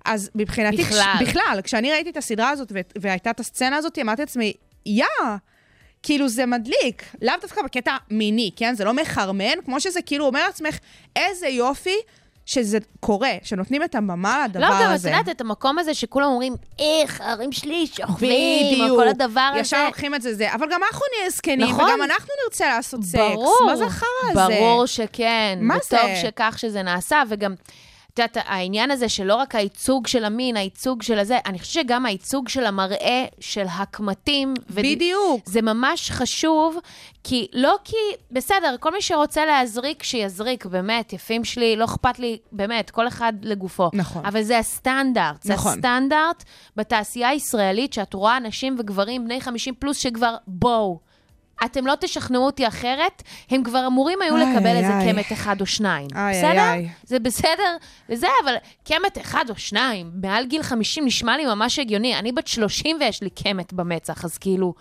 [0.05, 1.15] אז מבחינתי, בכלל.
[1.21, 4.53] כש- בכלל, כשאני ראיתי את הסדרה הזאת ו- והייתה את הסצנה הזאת, אמרתי לעצמי,
[4.87, 5.05] יא,
[6.03, 7.03] כאילו זה מדליק.
[7.23, 8.75] לאו דווקא בקטע מיני, כן?
[8.75, 10.79] זה לא מחרמן, כמו שזה כאילו אומר לעצמך,
[11.17, 11.95] איזה יופי
[12.47, 15.11] שזה קורה, שנותנים את הבמה לדבר לא, גם את הזה.
[15.11, 19.61] יודעת, את המקום הזה שכולם אומרים, איך, ההורים שלי שוכבים, או כל הדבר הזה.
[19.61, 20.55] ישר לוקחים את זה זה.
[20.55, 21.85] אבל גם אנחנו נהיה זקנים, נכון.
[21.85, 23.19] וגם אנחנו נרצה לעשות סקס.
[23.19, 23.59] ברור.
[23.67, 24.43] מה זה החרא הזה?
[24.61, 25.59] ברור שכן.
[25.61, 26.17] מה וטוב זה?
[26.23, 27.55] שכך שזה נעשה, וגם...
[28.15, 32.07] את יודעת, העניין הזה שלא רק הייצוג של המין, הייצוג של הזה, אני חושבת שגם
[32.07, 34.55] הייצוג של המראה של הקמטים.
[34.71, 35.41] וד- בדיוק.
[35.47, 36.77] זה ממש חשוב,
[37.25, 37.97] כי לא כי,
[38.31, 43.33] בסדר, כל מי שרוצה להזריק, שיזריק, באמת, יפים שלי, לא אכפת לי, באמת, כל אחד
[43.43, 43.91] לגופו.
[43.95, 44.27] נכון.
[44.27, 45.43] אבל זה הסטנדרט.
[45.43, 45.73] זה נכון.
[45.73, 46.45] הסטנדרט
[46.77, 51.12] בתעשייה הישראלית, שאת רואה נשים וגברים בני 50 פלוס שכבר, בואו.
[51.65, 55.13] אתם לא תשכנעו אותי אחרת, הם כבר אמורים היו איי, לקבל איי, איזה איי.
[55.13, 56.09] קמט אחד או שניים.
[56.15, 56.51] איי, בסדר?
[56.51, 56.89] איי, איי.
[57.05, 57.77] זה בסדר
[58.09, 58.55] וזה, אבל
[58.85, 62.19] קמט אחד או שניים, מעל גיל 50 נשמע לי ממש הגיוני.
[62.19, 64.75] אני בת 30 ויש לי קמט במצח, אז כאילו,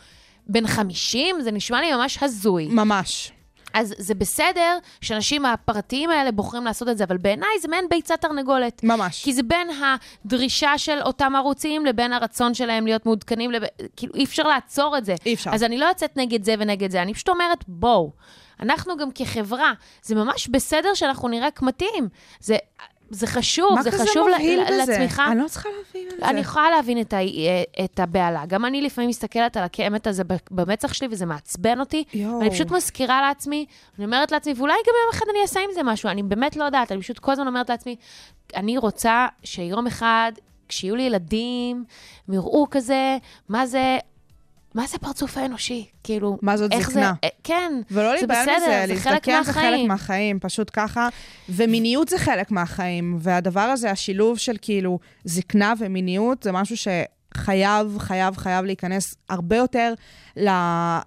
[0.48, 2.68] בן 50 זה נשמע לי ממש הזוי.
[2.68, 3.32] ממש.
[3.74, 8.22] אז זה בסדר שאנשים הפרטיים האלה בוחרים לעשות את זה, אבל בעיניי זה מעין ביצת
[8.22, 8.84] תרנגולת.
[8.84, 9.24] ממש.
[9.24, 9.68] כי זה בין
[10.26, 13.62] הדרישה של אותם ערוצים לבין הרצון שלהם להיות מעודכנים, לב...
[13.96, 15.16] כאילו אי אפשר לעצור את זה.
[15.26, 15.52] אי אפשר.
[15.54, 18.12] אז אני לא יוצאת נגד זה ונגד זה, אני פשוט אומרת, בואו,
[18.60, 22.10] אנחנו גם כחברה, זה ממש בסדר שאנחנו נראה קמטים.
[22.40, 22.58] זה,
[23.12, 24.92] זה חשוב, זה חשוב ל- בזה?
[24.92, 25.28] לצמיחה.
[25.32, 26.30] אני לא צריכה להבין את זה.
[26.30, 27.18] אני יכולה להבין את, ה,
[27.84, 28.46] את הבהלה.
[28.46, 32.04] גם אני לפעמים מסתכלת על הקמת הזה במצח שלי, וזה מעצבן אותי.
[32.14, 32.40] יואו.
[32.40, 33.66] ואני פשוט מזכירה לעצמי,
[33.98, 36.64] אני אומרת לעצמי, ואולי גם יום אחד אני אעשה עם זה משהו, אני באמת לא
[36.64, 37.96] יודעת, אני פשוט כל הזמן אומרת לעצמי,
[38.56, 40.32] אני רוצה שיום אחד,
[40.70, 41.86] כשיהיו לי ילדים,
[42.28, 43.18] הם יראו כזה,
[43.50, 43.98] מה זה...
[44.74, 45.86] מה זה הפרצוף האנושי?
[46.04, 46.94] כאילו, מה זאת זקנה?
[46.94, 49.88] זה, אה, כן, ולא זה בסדר, מזה, זה חלק להזדקן זה חלק מהחיים.
[49.88, 51.10] מהחיים, פשוט ככה.
[51.50, 56.78] ומיניות זה חלק מהחיים, והדבר הזה, השילוב של כאילו זקנה ומיניות, זה משהו
[57.38, 59.94] שחייב, חייב, חייב להיכנס הרבה יותר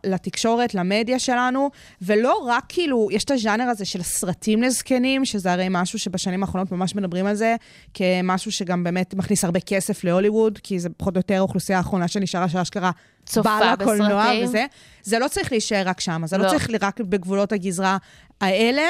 [0.04, 1.70] לתקשורת, למדיה שלנו,
[2.02, 6.72] ולא רק כאילו, יש את הז'אנר הזה של סרטים לזקנים, שזה הרי משהו שבשנים האחרונות
[6.72, 7.56] ממש מדברים על זה,
[7.94, 12.48] כמשהו שגם באמת מכניס הרבה כסף להוליווד, כי זה פחות או יותר האוכלוסייה האחרונה שנשארה,
[12.48, 12.90] שאשכרה
[13.26, 14.44] צופה באה לקולנוע בסרטים.
[14.44, 14.66] וזה.
[15.02, 16.50] זה לא צריך להישאר רק שם, זה לא לא.
[16.50, 17.96] צריך רק בגבולות הגזרה
[18.40, 18.82] האלה.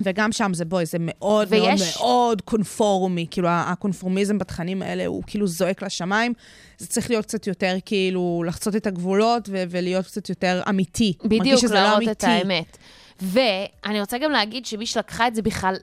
[0.00, 5.22] וגם שם זה בואי, זה מאוד מאוד ויש- מאוד קונפורמי, כאילו הקונפורמיזם בתכנים האלה הוא
[5.26, 6.32] כאילו זועק לשמיים.
[6.78, 11.12] זה צריך להיות קצת יותר כאילו לחצות את הגבולות ו- ולהיות קצת יותר אמיתי.
[11.24, 12.12] בדיוק, לא להראות אמיתי.
[12.12, 12.76] את האמת.
[13.22, 15.74] ואני רוצה גם להגיד שמי שלקחה את זה בכלל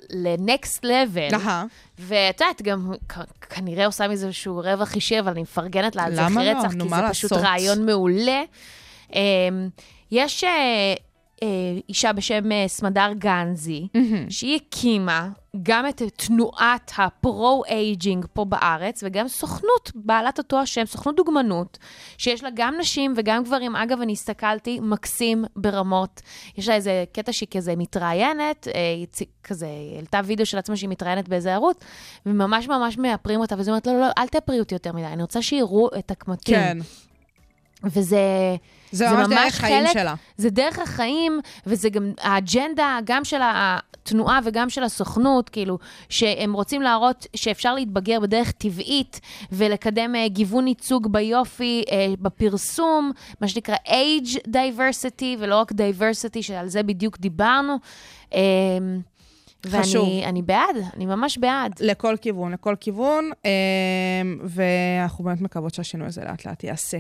[0.86, 1.66] level, אהה.
[1.99, 2.91] ואת יודעת, גם
[3.49, 6.59] כנראה עושה מזה איזשהו רווח אישי, אבל אני מפרגנת לה על זה אחרי לא?
[6.59, 7.32] רצח, כי זה פשוט?
[7.32, 8.41] רעיון מעולה.
[9.14, 9.20] אמ,
[10.11, 10.93] יש אה,
[11.89, 13.88] אישה בשם אה, סמדר גנזי,
[14.29, 15.29] שהיא הקימה
[15.63, 21.77] גם את תנועת ה pro-aging פה בארץ, וגם סוכנות בעלת אותו השם, סוכנות דוגמנות,
[22.17, 23.75] שיש לה גם נשים וגם גברים.
[23.75, 26.21] אגב, אני הסתכלתי, מקסים ברמות.
[26.57, 30.89] יש לה איזה קטע שהיא כזה מתראיינת, אה, היא כזה, העלתה וידאו של עצמה שהיא
[30.89, 31.77] מתראיינת באיזה ערוץ,
[32.25, 35.05] וממש ממש מאפרים אותה, ואז היא אומרת, לא, לא, לא, אל תאפרי אותי יותר מדי,
[35.05, 36.55] אני רוצה שיראו את הקמטים.
[36.55, 36.77] כן.
[37.84, 38.55] וזה...
[38.91, 40.15] זה ממש דרך חיים שלה.
[40.38, 45.77] זה דרך החיים, וזה גם האג'נדה, גם של התנועה וגם של הסוכנות, כאילו,
[46.09, 49.19] שהם רוצים להראות שאפשר להתבגר בדרך טבעית
[49.51, 53.11] ולקדם אה, גיוון ייצוג ביופי, אה, בפרסום,
[53.41, 57.77] מה שנקרא age diversity, ולא רק diversity, שעל זה בדיוק דיברנו.
[58.34, 58.39] אה,
[59.67, 60.03] חשוב.
[60.03, 61.73] ואני אני בעד, אני ממש בעד.
[61.79, 66.97] לכל כיוון, לכל כיוון, אמ, ואנחנו באמת מקוות שהשינוי הזה לאט לאט ייעשה.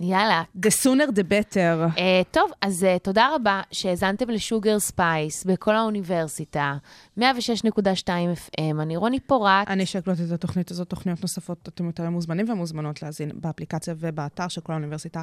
[0.00, 0.42] יאללה.
[0.56, 1.96] The sooner the better.
[1.96, 6.76] Uh, טוב, אז אה, תודה רבה שהאזנתם ל Sugar Space בכל האוניברסיטה,
[7.18, 9.68] 106.2 FM, אני רוני פורט.
[9.68, 14.60] אני אשקלוט את התוכנית הזאת, תוכניות נוספות, אתם יותר מוזמנים ומוזמנות להאזין באפליקציה ובאתר של
[14.60, 15.22] כל האוניברסיטה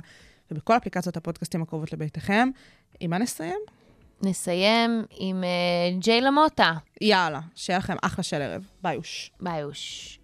[0.52, 2.50] ובכל אפליקציות הפודקאסטים הקרובות לביתכם.
[3.00, 3.60] עם מה נסיים?
[4.22, 6.74] נסיים עם uh, ג'יי למוטה.
[7.02, 8.68] יאללה, שיהיה לכם אחלה של ערב.
[8.84, 9.32] ביוש.
[9.42, 10.20] ביוש.